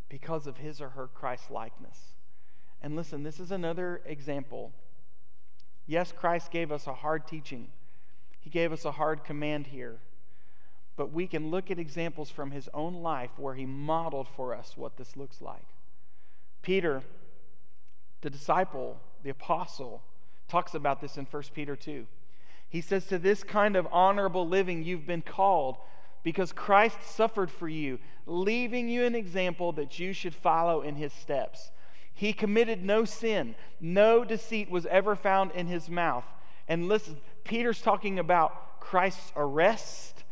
because 0.07 0.47
of 0.47 0.55
his 0.55 0.79
or 0.79 0.87
her 0.87 1.07
Christ 1.07 1.51
likeness. 1.51 1.99
And 2.81 2.95
listen, 2.95 3.23
this 3.23 3.41
is 3.41 3.51
another 3.51 4.01
example 4.05 4.71
Yes, 5.87 6.13
Christ 6.13 6.51
gave 6.51 6.71
us 6.71 6.87
a 6.87 6.93
hard 6.93 7.27
teaching, 7.27 7.67
He 8.45 8.51
gave 8.51 8.71
us 8.71 8.85
a 8.85 8.91
hard 8.91 9.23
command 9.23 9.65
here. 9.65 9.97
But 10.95 11.11
we 11.11 11.25
can 11.25 11.49
look 11.49 11.71
at 11.71 11.79
examples 11.79 12.29
from 12.29 12.51
His 12.51 12.69
own 12.75 12.93
life 12.93 13.31
where 13.37 13.55
He 13.55 13.65
modeled 13.65 14.27
for 14.27 14.53
us 14.53 14.77
what 14.77 14.97
this 14.97 15.17
looks 15.17 15.41
like. 15.41 15.65
Peter, 16.61 17.01
the 18.21 18.29
disciple, 18.29 18.97
the 19.23 19.31
apostle, 19.31 20.03
talks 20.47 20.75
about 20.75 21.01
this 21.01 21.17
in 21.17 21.25
1 21.25 21.43
Peter 21.55 21.75
2. 21.75 22.05
He 22.69 22.81
says, 22.81 23.07
To 23.07 23.17
this 23.17 23.43
kind 23.43 23.75
of 23.75 23.87
honorable 23.91 24.47
living 24.47 24.83
you've 24.83 25.07
been 25.07 25.23
called 25.23 25.77
because 26.21 26.51
Christ 26.51 27.01
suffered 27.01 27.49
for 27.49 27.67
you, 27.67 27.97
leaving 28.27 28.87
you 28.87 29.05
an 29.05 29.15
example 29.15 29.71
that 29.71 29.97
you 29.97 30.13
should 30.13 30.35
follow 30.35 30.81
in 30.81 30.95
his 30.95 31.13
steps. 31.13 31.71
He 32.13 32.31
committed 32.31 32.85
no 32.85 33.05
sin, 33.05 33.55
no 33.81 34.23
deceit 34.23 34.69
was 34.69 34.85
ever 34.85 35.15
found 35.15 35.51
in 35.51 35.65
his 35.65 35.89
mouth. 35.89 36.25
And 36.67 36.87
listen, 36.87 37.17
Peter's 37.45 37.81
talking 37.81 38.19
about 38.19 38.81
Christ's 38.81 39.31
arrest, 39.35 40.23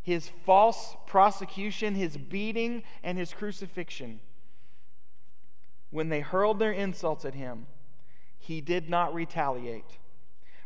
his 0.00 0.28
false 0.46 0.96
prosecution, 1.06 1.94
his 1.94 2.16
beating, 2.16 2.84
and 3.02 3.18
his 3.18 3.34
crucifixion. 3.34 4.20
When 5.90 6.08
they 6.08 6.20
hurled 6.20 6.58
their 6.58 6.72
insults 6.72 7.24
at 7.24 7.34
him, 7.34 7.66
he 8.38 8.60
did 8.60 8.88
not 8.88 9.12
retaliate. 9.12 9.98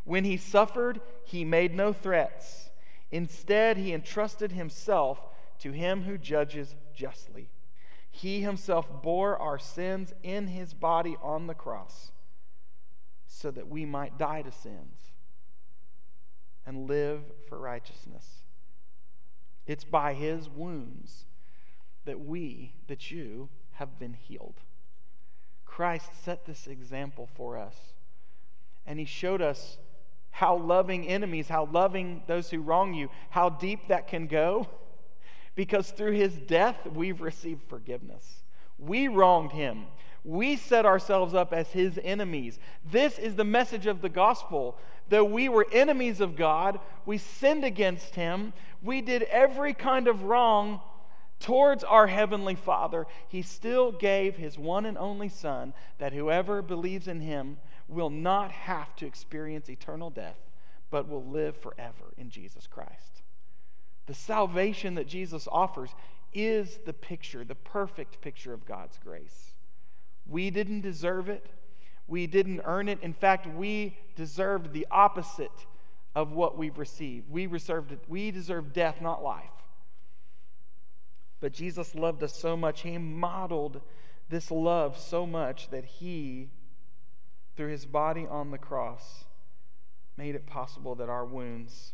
When 0.05 0.23
he 0.23 0.37
suffered, 0.37 1.01
he 1.25 1.43
made 1.43 1.75
no 1.75 1.91
threats. 1.91 2.69
Instead, 3.11 3.77
he 3.77 3.93
entrusted 3.93 4.51
himself 4.51 5.19
to 5.59 5.71
him 5.71 6.03
who 6.03 6.17
judges 6.17 6.75
justly. 6.93 7.49
He 8.09 8.41
himself 8.41 9.01
bore 9.01 9.37
our 9.37 9.59
sins 9.59 10.13
in 10.23 10.47
his 10.47 10.73
body 10.73 11.17
on 11.21 11.47
the 11.47 11.53
cross 11.53 12.11
so 13.27 13.51
that 13.51 13.67
we 13.67 13.85
might 13.85 14.17
die 14.17 14.41
to 14.43 14.51
sins 14.51 15.11
and 16.67 16.87
live 16.87 17.21
for 17.47 17.57
righteousness. 17.57 18.43
It's 19.65 19.85
by 19.85 20.13
his 20.13 20.49
wounds 20.49 21.25
that 22.05 22.19
we, 22.19 22.73
that 22.87 23.09
you, 23.09 23.49
have 23.73 23.97
been 23.97 24.13
healed. 24.13 24.61
Christ 25.65 26.09
set 26.23 26.45
this 26.45 26.67
example 26.67 27.29
for 27.35 27.57
us. 27.57 27.75
And 28.85 28.99
he 28.99 29.05
showed 29.05 29.41
us 29.41 29.77
how 30.29 30.57
loving 30.57 31.07
enemies, 31.07 31.47
how 31.47 31.65
loving 31.71 32.23
those 32.27 32.49
who 32.49 32.61
wrong 32.61 32.93
you, 32.93 33.09
how 33.29 33.49
deep 33.49 33.87
that 33.87 34.07
can 34.07 34.27
go. 34.27 34.67
Because 35.55 35.89
through 35.89 36.11
his 36.11 36.35
death, 36.35 36.77
we've 36.93 37.19
received 37.19 37.63
forgiveness. 37.67 38.43
We 38.77 39.07
wronged 39.07 39.51
him. 39.51 39.87
We 40.27 40.57
set 40.57 40.85
ourselves 40.85 41.33
up 41.33 41.53
as 41.53 41.69
his 41.69 41.97
enemies. 42.03 42.59
This 42.91 43.17
is 43.17 43.35
the 43.35 43.45
message 43.45 43.85
of 43.85 44.01
the 44.01 44.09
gospel. 44.09 44.77
Though 45.07 45.23
we 45.23 45.47
were 45.47 45.65
enemies 45.71 46.19
of 46.19 46.35
God, 46.35 46.81
we 47.05 47.17
sinned 47.17 47.63
against 47.63 48.13
him, 48.13 48.51
we 48.83 48.99
did 48.99 49.23
every 49.23 49.73
kind 49.73 50.05
of 50.09 50.23
wrong 50.23 50.81
towards 51.39 51.85
our 51.85 52.07
Heavenly 52.07 52.55
Father, 52.55 53.07
He 53.29 53.41
still 53.41 53.93
gave 53.93 54.35
His 54.35 54.57
one 54.57 54.85
and 54.85 54.97
only 54.97 55.29
Son 55.29 55.73
that 55.97 56.11
whoever 56.11 56.61
believes 56.61 57.07
in 57.07 57.21
Him 57.21 57.55
will 57.87 58.09
not 58.09 58.51
have 58.51 58.93
to 58.97 59.05
experience 59.05 59.69
eternal 59.69 60.09
death, 60.09 60.39
but 60.89 61.07
will 61.07 61.23
live 61.23 61.55
forever 61.55 62.13
in 62.17 62.29
Jesus 62.29 62.67
Christ. 62.67 63.21
The 64.07 64.13
salvation 64.13 64.95
that 64.95 65.07
Jesus 65.07 65.47
offers 65.49 65.91
is 66.33 66.79
the 66.85 66.91
picture, 66.91 67.45
the 67.45 67.55
perfect 67.55 68.19
picture 68.19 68.51
of 68.51 68.65
God's 68.65 68.97
grace. 69.01 69.53
We 70.27 70.49
didn't 70.49 70.81
deserve 70.81 71.29
it. 71.29 71.45
We 72.07 72.27
didn't 72.27 72.61
earn 72.65 72.89
it. 72.89 72.99
In 73.01 73.13
fact, 73.13 73.47
we 73.47 73.97
deserved 74.15 74.73
the 74.73 74.87
opposite 74.89 75.65
of 76.15 76.31
what 76.31 76.57
we've 76.57 76.77
received. 76.77 77.29
We, 77.29 77.47
reserved, 77.47 77.95
we 78.07 78.31
deserve 78.31 78.73
death, 78.73 79.01
not 79.01 79.23
life. 79.23 79.43
But 81.39 81.53
Jesus 81.53 81.93
loved 81.93 82.23
us 82.23 82.33
so 82.33 82.57
much, 82.57 82.81
He 82.81 82.97
modeled 82.97 83.81
this 84.29 84.49
love 84.49 84.97
so 84.97 85.25
much 85.25 85.69
that 85.69 85.85
He, 85.85 86.49
through 87.55 87.69
His 87.69 87.85
body 87.85 88.25
on 88.27 88.51
the 88.51 88.57
cross, 88.57 89.25
made 90.17 90.35
it 90.35 90.47
possible 90.47 90.95
that 90.95 91.09
our 91.09 91.25
wounds 91.25 91.93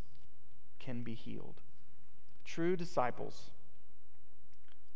can 0.79 1.03
be 1.03 1.13
healed. 1.13 1.61
True 2.45 2.75
disciples 2.75 3.51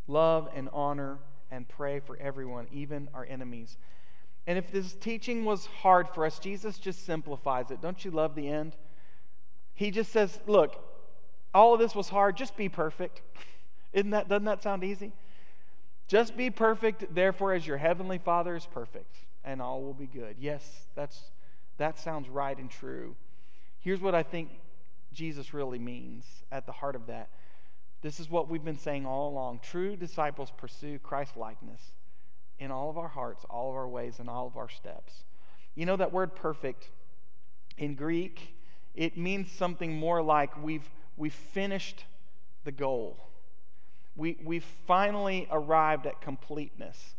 love 0.08 0.48
and 0.56 0.70
honor 0.72 1.20
and 1.52 1.68
pray 1.68 2.00
for 2.00 2.18
everyone, 2.18 2.68
even 2.72 3.10
our 3.14 3.26
enemies. 3.26 3.78
And 4.46 4.58
if 4.58 4.72
this 4.72 4.94
teaching 4.94 5.44
was 5.44 5.66
hard 5.66 6.10
for 6.10 6.26
us, 6.26 6.40
Jesus 6.40 6.78
just 6.78 7.06
simplifies 7.06 7.72
it. 7.72 7.82
Don't 7.82 8.04
you 8.04 8.12
love 8.12 8.36
the 8.36 8.48
end? 8.48 8.76
He 9.74 9.92
just 9.92 10.12
says, 10.12 10.40
Look, 10.48 10.76
all 11.54 11.74
of 11.74 11.80
this 11.80 11.94
was 11.94 12.10
hard, 12.10 12.38
just 12.38 12.56
be 12.56 12.70
perfect. 12.70 13.22
Isn't 13.94 14.12
that, 14.12 14.30
doesn't 14.30 14.46
that 14.46 14.64
sound 14.64 14.84
easy? 14.84 15.12
Just 16.08 16.38
be 16.38 16.50
perfect, 16.50 17.14
therefore, 17.14 17.54
as 17.54 17.68
your 17.68 17.78
heavenly 17.78 18.18
Father 18.18 18.56
is 18.56 18.66
perfect, 18.66 19.18
and 19.44 19.62
all 19.62 19.82
will 19.82 19.94
be 19.94 20.08
good. 20.08 20.38
Yes, 20.40 20.88
that's, 20.96 21.32
that 21.78 22.00
sounds 22.00 22.30
right 22.30 22.58
and 22.58 22.70
true. 22.70 23.16
Here's 23.80 24.00
what 24.00 24.16
I 24.16 24.24
think 24.24 24.50
Jesus 25.14 25.54
really 25.54 25.80
means 25.80 26.26
at 26.52 26.66
the 26.66 26.72
heart 26.72 26.96
of 26.96 27.08
that. 27.08 27.30
This 28.02 28.20
is 28.20 28.30
what 28.30 28.50
we've 28.50 28.64
been 28.64 28.78
saying 28.78 29.06
all 29.06 29.30
along. 29.30 29.60
True 29.64 29.96
disciples 29.96 30.52
pursue 30.56 31.00
Christ 31.00 31.36
likeness 31.36 31.82
in 32.60 32.72
all 32.72 32.90
of 32.90 32.98
our 32.98 33.08
hearts, 33.08 33.46
all 33.50 33.70
of 33.70 33.76
our 33.76 33.88
ways, 33.88 34.20
and 34.20 34.30
all 34.30 34.48
of 34.48 34.58
our 34.58 34.70
steps. 34.70 35.24
You 35.76 35.86
know 35.86 35.96
that 35.96 36.12
word 36.12 36.36
perfect 36.36 36.90
in 37.78 37.96
Greek, 37.96 38.56
it 38.96 39.18
means 39.18 39.52
something 39.52 39.96
more 39.96 40.24
like 40.24 40.62
we've, 40.64 40.90
we've 41.16 41.34
finished 41.34 42.06
the 42.64 42.72
goal 42.72 43.28
we, 44.18 44.36
we've 44.44 44.66
finally 44.88 45.48
arrived 45.52 46.08
at 46.08 46.20
completeness. 46.20 47.16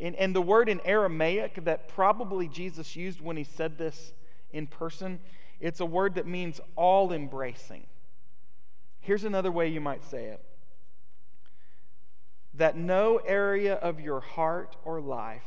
And, 0.00 0.16
and 0.16 0.34
the 0.34 0.42
word 0.42 0.68
in 0.68 0.80
Aramaic 0.84 1.64
that 1.64 1.88
probably 1.88 2.48
Jesus 2.48 2.96
used 2.96 3.20
when 3.20 3.36
he 3.36 3.44
said 3.44 3.78
this 3.78 4.12
in 4.52 4.66
person, 4.66 5.20
it's 5.60 5.80
a 5.80 5.86
word 5.86 6.16
that 6.16 6.26
means 6.26 6.60
all 6.74 7.12
embracing. 7.12 7.86
Here's 9.04 9.24
another 9.24 9.52
way 9.52 9.68
you 9.68 9.82
might 9.82 10.02
say 10.02 10.24
it 10.28 10.40
that 12.54 12.76
no 12.76 13.18
area 13.18 13.74
of 13.74 14.00
your 14.00 14.20
heart 14.20 14.76
or 14.84 15.00
life 15.00 15.42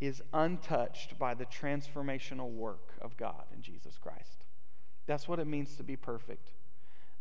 is 0.00 0.20
untouched 0.32 1.16
by 1.18 1.34
the 1.34 1.44
transformational 1.44 2.50
work 2.50 2.94
of 3.00 3.16
God 3.16 3.44
in 3.54 3.62
Jesus 3.62 3.96
Christ. 3.96 4.44
That's 5.06 5.28
what 5.28 5.38
it 5.38 5.46
means 5.46 5.76
to 5.76 5.84
be 5.84 5.96
perfect 5.96 6.50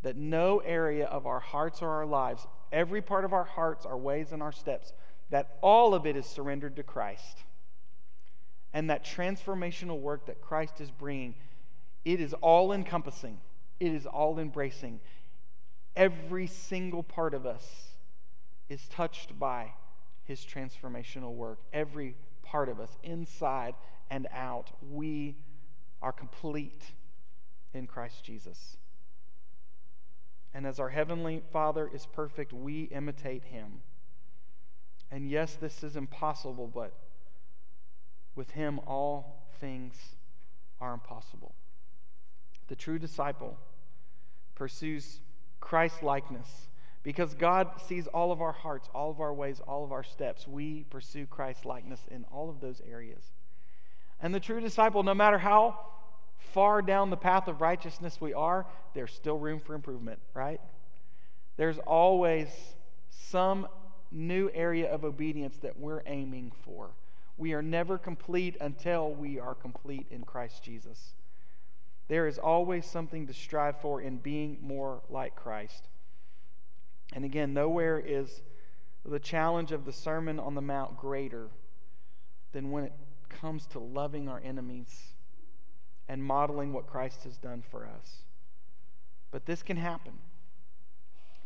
that 0.02 0.18
no 0.18 0.58
area 0.66 1.06
of 1.06 1.28
our 1.28 1.40
hearts 1.40 1.84
or 1.84 1.90
our 1.90 2.08
lives, 2.08 2.48
every 2.72 3.04
part 3.04 3.24
of 3.24 3.34
our 3.34 3.44
hearts, 3.44 3.86
our 3.86 3.98
ways, 3.98 4.32
and 4.32 4.42
our 4.42 4.52
steps, 4.52 4.94
that 5.30 5.60
all 5.62 5.94
of 5.94 6.08
it 6.08 6.16
is 6.16 6.26
surrendered 6.26 6.76
to 6.78 6.82
Christ. 6.82 7.44
And 8.74 8.90
that 8.90 9.06
transformational 9.06 10.00
work 10.00 10.26
that 10.26 10.42
Christ 10.42 10.82
is 10.82 10.90
bringing, 10.90 11.36
it 12.04 12.20
is 12.20 12.34
all 12.34 12.74
encompassing, 12.74 13.38
it 13.82 13.92
is 13.92 14.06
all 14.06 14.38
embracing. 14.38 15.00
Every 15.96 16.46
single 16.46 17.02
part 17.02 17.34
of 17.34 17.48
us 17.48 17.66
is 18.70 18.88
touched 18.90 19.38
by 19.40 19.72
his 20.24 20.40
transformational 20.40 21.34
work. 21.34 21.58
Every 21.74 22.16
part 22.44 22.70
of 22.70 22.80
us, 22.80 22.96
inside 23.02 23.74
and 24.12 24.28
out, 24.32 24.70
we 24.92 25.36
are 26.00 26.12
complete 26.12 26.84
in 27.74 27.88
Christ 27.88 28.24
Jesus. 28.24 28.78
And 30.54 30.68
as 30.68 30.80
our 30.80 30.90
Heavenly 30.90 31.42
Father 31.52 31.90
is 31.92 32.06
perfect, 32.06 32.54
we 32.54 32.84
imitate 32.84 33.46
Him. 33.46 33.82
And 35.10 35.28
yes, 35.28 35.56
this 35.56 35.84
is 35.84 35.96
impossible, 35.96 36.68
but 36.68 36.94
with 38.36 38.52
Him, 38.52 38.80
all 38.86 39.48
things 39.60 39.96
are 40.80 40.94
impossible. 40.94 41.56
The 42.68 42.76
true 42.76 43.00
disciple 43.00 43.58
pursues 44.62 45.22
Christ 45.60 46.04
likeness 46.04 46.68
because 47.02 47.34
God 47.34 47.82
sees 47.88 48.06
all 48.06 48.32
of 48.32 48.44
our 48.44 48.52
hearts, 48.52 48.88
all 48.94 49.10
of 49.10 49.20
our 49.20 49.34
ways, 49.34 49.60
all 49.68 49.84
of 49.84 49.92
our 49.92 50.04
steps. 50.04 50.48
We 50.48 50.84
pursue 50.92 51.26
Christ 51.26 51.66
likeness 51.66 52.00
in 52.12 52.26
all 52.26 52.48
of 52.48 52.62
those 52.62 52.80
areas. 52.88 53.24
And 54.22 54.36
the 54.36 54.40
true 54.40 54.60
disciple, 54.60 55.02
no 55.02 55.16
matter 55.16 55.40
how 55.40 55.80
far 56.54 56.84
down 56.84 57.10
the 57.10 57.18
path 57.18 57.48
of 57.48 57.60
righteousness 57.60 58.22
we 58.22 58.36
are, 58.36 58.68
there's 58.94 59.12
still 59.12 59.40
room 59.40 59.60
for 59.60 59.74
improvement, 59.74 60.20
right? 60.36 60.62
There's 61.58 61.80
always 61.80 62.48
some 63.10 63.68
new 64.12 64.52
area 64.54 64.94
of 64.94 65.04
obedience 65.04 65.58
that 65.64 65.80
we're 65.80 66.04
aiming 66.06 66.52
for. 66.66 66.92
We 67.36 67.54
are 67.54 67.64
never 67.64 67.98
complete 67.98 68.58
until 68.62 69.12
we 69.12 69.40
are 69.40 69.56
complete 69.56 70.06
in 70.12 70.22
Christ 70.22 70.62
Jesus. 70.62 71.16
There 72.12 72.28
is 72.28 72.38
always 72.38 72.86
something 72.86 73.28
to 73.28 73.34
strive 73.34 73.80
for 73.80 74.02
in 74.02 74.18
being 74.18 74.58
more 74.62 75.02
like 75.10 75.34
Christ. 75.34 75.88
And 77.14 77.24
again, 77.24 77.54
nowhere 77.54 78.04
is 78.06 78.42
the 79.06 79.18
challenge 79.18 79.72
of 79.72 79.86
the 79.86 79.94
Sermon 79.94 80.38
on 80.38 80.54
the 80.54 80.62
Mount 80.62 80.98
greater 80.98 81.48
than 82.52 82.70
when 82.70 82.84
it 82.84 82.92
comes 83.30 83.66
to 83.68 83.80
loving 83.80 84.28
our 84.28 84.42
enemies 84.44 85.14
and 86.10 86.22
modeling 86.22 86.74
what 86.74 86.86
Christ 86.86 87.24
has 87.24 87.38
done 87.38 87.64
for 87.72 87.86
us. 87.86 88.24
But 89.32 89.46
this 89.46 89.64
can 89.64 89.78
happen. 89.78 90.12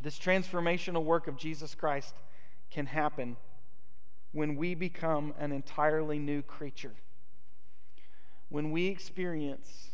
This 0.01 0.17
transformational 0.17 1.03
work 1.03 1.27
of 1.27 1.37
Jesus 1.37 1.75
Christ 1.75 2.15
can 2.71 2.87
happen 2.87 3.37
when 4.31 4.55
we 4.55 4.73
become 4.73 5.35
an 5.37 5.51
entirely 5.51 6.17
new 6.17 6.41
creature. 6.41 6.95
when 8.49 8.71
we 8.71 8.87
experience 8.87 9.89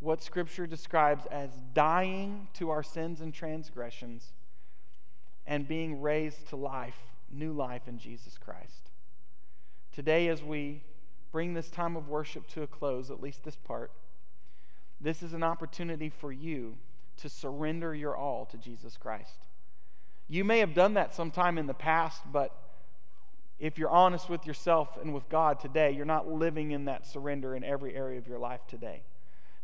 what 0.00 0.22
Scripture 0.22 0.66
describes 0.66 1.26
as 1.26 1.50
dying 1.72 2.48
to 2.54 2.70
our 2.70 2.82
sins 2.82 3.20
and 3.20 3.32
transgressions 3.32 4.32
and 5.46 5.66
being 5.66 6.00
raised 6.00 6.48
to 6.48 6.56
life, 6.56 6.98
new 7.30 7.52
life 7.52 7.88
in 7.88 7.98
Jesus 7.98 8.36
Christ. 8.38 8.90
Today, 9.92 10.28
as 10.28 10.42
we 10.42 10.82
bring 11.32 11.54
this 11.54 11.70
time 11.70 11.96
of 11.96 12.08
worship 12.08 12.46
to 12.48 12.62
a 12.62 12.66
close, 12.66 13.10
at 13.10 13.22
least 13.22 13.44
this 13.44 13.56
part, 13.56 13.90
this 15.00 15.22
is 15.22 15.32
an 15.32 15.42
opportunity 15.42 16.08
for 16.08 16.32
you 16.32 16.76
to 17.18 17.28
surrender 17.28 17.94
your 17.94 18.16
all 18.16 18.44
to 18.46 18.58
Jesus 18.58 18.96
Christ. 18.96 19.38
You 20.28 20.44
may 20.44 20.58
have 20.58 20.74
done 20.74 20.94
that 20.94 21.14
sometime 21.14 21.56
in 21.56 21.66
the 21.66 21.74
past, 21.74 22.20
but 22.30 22.54
if 23.58 23.78
you're 23.78 23.90
honest 23.90 24.28
with 24.28 24.46
yourself 24.46 24.98
and 25.00 25.14
with 25.14 25.28
God 25.28 25.60
today, 25.60 25.92
you're 25.92 26.04
not 26.04 26.28
living 26.28 26.72
in 26.72 26.86
that 26.86 27.06
surrender 27.06 27.54
in 27.54 27.64
every 27.64 27.94
area 27.94 28.18
of 28.18 28.26
your 28.26 28.38
life 28.38 28.60
today. 28.68 29.02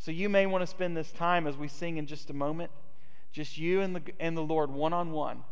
So 0.03 0.11
you 0.11 0.29
may 0.29 0.47
want 0.47 0.63
to 0.63 0.67
spend 0.67 0.97
this 0.97 1.13
time 1.13 1.47
as 1.47 1.57
we 1.57 1.69
sing 1.69 1.97
in 1.97 2.07
just 2.07 2.29
a 2.29 2.35
moment, 2.35 2.73
just 3.31 3.57
you 3.57 3.83
and 3.83 3.95
the, 3.95 4.03
and 4.19 4.37
the 4.37 4.43
Lord 4.43 4.69
one 4.69 4.93
on 4.93 5.13
one, 5.13 5.45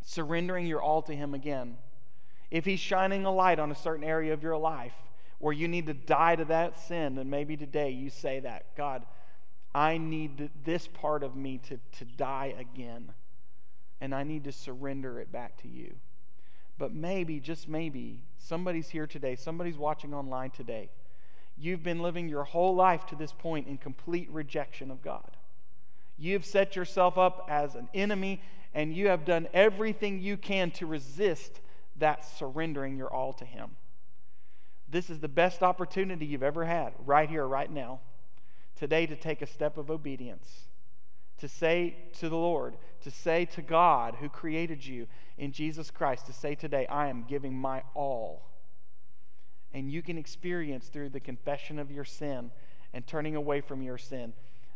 surrendering 0.00 0.64
your 0.64 0.80
all 0.80 1.02
to 1.02 1.14
Him 1.14 1.34
again. 1.34 1.76
If 2.50 2.64
He's 2.64 2.80
shining 2.80 3.26
a 3.26 3.30
light 3.30 3.58
on 3.58 3.70
a 3.70 3.74
certain 3.74 4.02
area 4.02 4.32
of 4.32 4.42
your 4.42 4.56
life 4.56 4.94
where 5.40 5.52
you 5.52 5.68
need 5.68 5.84
to 5.88 5.92
die 5.92 6.36
to 6.36 6.46
that 6.46 6.78
sin, 6.78 7.16
then 7.16 7.28
maybe 7.28 7.54
today 7.54 7.90
you 7.90 8.08
say 8.08 8.40
that 8.40 8.74
God, 8.78 9.04
I 9.74 9.98
need 9.98 10.48
this 10.64 10.88
part 10.88 11.22
of 11.22 11.36
me 11.36 11.58
to, 11.68 11.78
to 11.98 12.06
die 12.16 12.54
again, 12.58 13.12
and 14.00 14.14
I 14.14 14.22
need 14.22 14.44
to 14.44 14.52
surrender 14.52 15.20
it 15.20 15.30
back 15.30 15.60
to 15.60 15.68
you. 15.68 15.96
But 16.78 16.94
maybe, 16.94 17.40
just 17.40 17.68
maybe, 17.68 18.22
somebody's 18.38 18.88
here 18.88 19.06
today, 19.06 19.36
somebody's 19.36 19.76
watching 19.76 20.14
online 20.14 20.48
today. 20.48 20.88
You've 21.60 21.82
been 21.82 22.00
living 22.00 22.28
your 22.28 22.44
whole 22.44 22.74
life 22.74 23.06
to 23.06 23.16
this 23.16 23.32
point 23.32 23.68
in 23.68 23.78
complete 23.78 24.30
rejection 24.30 24.90
of 24.90 25.02
God. 25.02 25.36
You've 26.16 26.44
set 26.44 26.74
yourself 26.76 27.18
up 27.18 27.46
as 27.50 27.74
an 27.74 27.88
enemy, 27.94 28.40
and 28.74 28.94
you 28.94 29.08
have 29.08 29.24
done 29.24 29.48
everything 29.52 30.20
you 30.20 30.36
can 30.36 30.70
to 30.72 30.86
resist 30.86 31.60
that 31.98 32.24
surrendering 32.24 32.96
your 32.96 33.12
all 33.12 33.32
to 33.34 33.44
Him. 33.44 33.70
This 34.88 35.10
is 35.10 35.20
the 35.20 35.28
best 35.28 35.62
opportunity 35.62 36.26
you've 36.26 36.42
ever 36.42 36.64
had, 36.64 36.92
right 37.04 37.28
here, 37.28 37.46
right 37.46 37.70
now, 37.70 38.00
today, 38.76 39.06
to 39.06 39.16
take 39.16 39.42
a 39.42 39.46
step 39.46 39.76
of 39.76 39.90
obedience 39.90 40.70
to 41.40 41.48
say 41.48 41.96
to 42.18 42.28
the 42.28 42.36
Lord, 42.36 42.76
to 43.02 43.10
say 43.10 43.46
to 43.46 43.62
God 43.62 44.16
who 44.20 44.28
created 44.28 44.84
you 44.84 45.06
in 45.38 45.52
Jesus 45.52 45.90
Christ, 45.90 46.26
to 46.26 46.32
say 46.32 46.54
today, 46.54 46.86
I 46.86 47.08
am 47.08 47.24
giving 47.26 47.54
my 47.54 47.82
all. 47.94 48.49
And 49.72 49.90
you 49.90 50.02
can 50.02 50.18
experience 50.18 50.88
through 50.88 51.10
the 51.10 51.20
confession 51.20 51.78
of 51.78 51.90
your 51.90 52.04
sin 52.04 52.50
and 52.92 53.06
turning 53.06 53.36
away 53.36 53.60
from 53.60 53.82
your 53.82 53.98
sin 53.98 54.32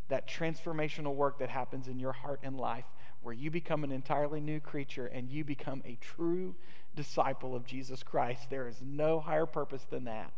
that 0.09 0.29
transformational 0.29 1.15
work 1.15 1.39
that 1.39 1.49
happens 1.49 1.89
in 1.89 1.99
your 1.99 2.13
heart 2.13 2.41
and 2.43 2.59
life 2.59 2.85
where 3.23 3.35
you 3.35 3.51
become 3.51 3.85
an 3.85 3.93
entirely 3.93 4.41
new 4.41 4.61
creature 4.61 5.07
and 5.07 5.31
you 5.31 5.45
become 5.45 5.83
a 5.87 5.97
true 6.01 6.55
disciple 6.95 7.57
of 7.57 7.67
Jesus 7.67 8.03
Christ. 8.03 8.51
There 8.51 8.69
is 8.69 8.81
no 8.83 9.19
higher 9.19 9.47
purpose 9.47 9.85
than 9.89 10.05
that, 10.05 10.33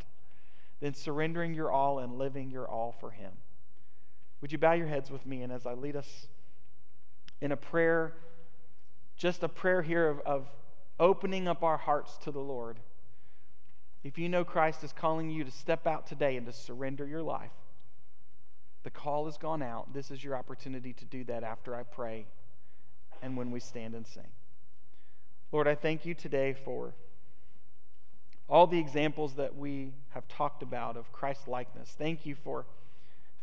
than 0.80 0.94
surrendering 0.94 1.52
your 1.52 1.72
all 1.72 1.98
and 1.98 2.16
living 2.16 2.50
your 2.50 2.68
all 2.68 2.94
for 3.00 3.11
Him. 3.11 3.32
Would 4.40 4.52
you 4.52 4.59
bow 4.59 4.74
your 4.74 4.86
heads 4.86 5.11
with 5.11 5.26
me? 5.26 5.42
And 5.42 5.52
as 5.52 5.66
I 5.66 5.74
lead 5.74 5.96
us 5.96 6.28
in 7.40 7.50
a 7.50 7.57
prayer, 7.57 8.14
just 9.16 9.42
a 9.42 9.48
prayer 9.48 9.82
here 9.82 10.09
of, 10.09 10.20
of 10.20 10.46
opening 11.00 11.48
up 11.48 11.64
our 11.64 11.76
hearts 11.76 12.16
to 12.18 12.30
the 12.30 12.40
Lord. 12.40 12.78
If 14.07 14.18
you 14.18 14.28
know 14.28 14.44
Christ 14.44 14.84
is 14.84 14.92
calling 14.92 15.30
you 15.30 15.42
to 15.42 15.50
step 15.50 15.84
out 15.84 16.07
today 16.07 16.36
and 16.36 16.46
to 16.46 16.52
surrender 16.52 17.04
your 17.04 17.24
life, 17.24 17.50
the 18.84 18.90
call 18.90 19.24
has 19.24 19.36
gone 19.36 19.62
out. 19.62 19.92
This 19.92 20.12
is 20.12 20.22
your 20.22 20.36
opportunity 20.36 20.92
to 20.92 21.04
do 21.04 21.24
that 21.24 21.42
after 21.42 21.74
I 21.74 21.82
pray 21.82 22.26
and 23.20 23.36
when 23.36 23.50
we 23.50 23.59
stand 23.59 23.96
and 23.96 24.07
sing. 24.07 24.28
Lord, 25.50 25.66
I 25.66 25.74
thank 25.74 26.07
you 26.07 26.14
today 26.14 26.52
for 26.52 26.94
all 28.48 28.68
the 28.68 28.78
examples 28.78 29.34
that 29.34 29.57
we 29.57 29.92
have 30.11 30.28
talked 30.28 30.62
about 30.62 30.96
of 30.96 31.11
Christ 31.11 31.48
likeness. 31.48 31.96
Thank 31.98 32.24
you 32.24 32.36
for 32.36 32.64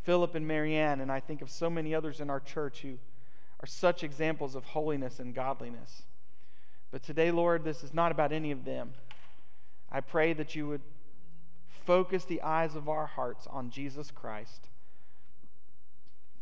Philip 0.04 0.34
and 0.34 0.48
Marianne, 0.48 1.02
and 1.02 1.12
I 1.12 1.20
think 1.20 1.42
of 1.42 1.50
so 1.50 1.70
many 1.70 1.94
others 1.94 2.22
in 2.22 2.30
our 2.30 2.40
church 2.40 2.80
who 2.84 3.00
are 3.60 3.68
such 3.68 4.02
examples 4.02 4.56
of 4.56 4.64
holiness 4.64 5.20
and 5.20 5.36
godliness. 5.36 6.04
But 6.90 7.04
today, 7.04 7.32
Lord, 7.32 7.66
this 7.66 7.84
is 7.84 7.94
not 7.94 8.14
about 8.14 8.32
any 8.32 8.52
of 8.52 8.64
them. 8.64 8.94
I 9.94 10.02
pray 10.02 10.34
that 10.34 10.56
you 10.56 10.68
would 10.68 10.82
focus 11.86 12.26
the 12.26 12.42
eyes 12.42 12.76
of 12.76 12.90
our 12.90 13.06
hearts 13.06 13.48
on 13.48 13.70
Jesus 13.70 14.10
Christ. 14.10 14.70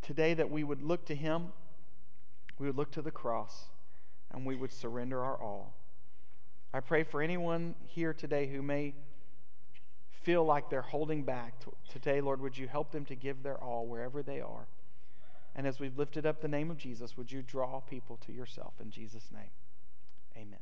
Today, 0.01 0.33
that 0.33 0.49
we 0.49 0.63
would 0.63 0.81
look 0.81 1.05
to 1.07 1.15
him, 1.15 1.47
we 2.57 2.67
would 2.67 2.77
look 2.77 2.91
to 2.93 3.01
the 3.01 3.11
cross, 3.11 3.65
and 4.31 4.45
we 4.45 4.55
would 4.55 4.71
surrender 4.71 5.21
our 5.21 5.35
all. 5.35 5.73
I 6.73 6.79
pray 6.79 7.03
for 7.03 7.21
anyone 7.21 7.75
here 7.85 8.13
today 8.13 8.47
who 8.47 8.61
may 8.61 8.93
feel 10.23 10.45
like 10.45 10.69
they're 10.69 10.81
holding 10.81 11.23
back 11.23 11.55
today, 11.91 12.21
Lord, 12.21 12.39
would 12.41 12.57
you 12.57 12.67
help 12.67 12.91
them 12.91 13.05
to 13.05 13.15
give 13.15 13.43
their 13.43 13.57
all 13.57 13.85
wherever 13.85 14.23
they 14.23 14.39
are? 14.39 14.67
And 15.55 15.67
as 15.67 15.79
we've 15.79 15.97
lifted 15.97 16.25
up 16.25 16.41
the 16.41 16.47
name 16.47 16.71
of 16.71 16.77
Jesus, 16.77 17.17
would 17.17 17.31
you 17.31 17.41
draw 17.41 17.81
people 17.81 18.17
to 18.25 18.31
yourself 18.31 18.73
in 18.79 18.89
Jesus' 18.89 19.29
name? 19.33 19.49
Amen. 20.37 20.59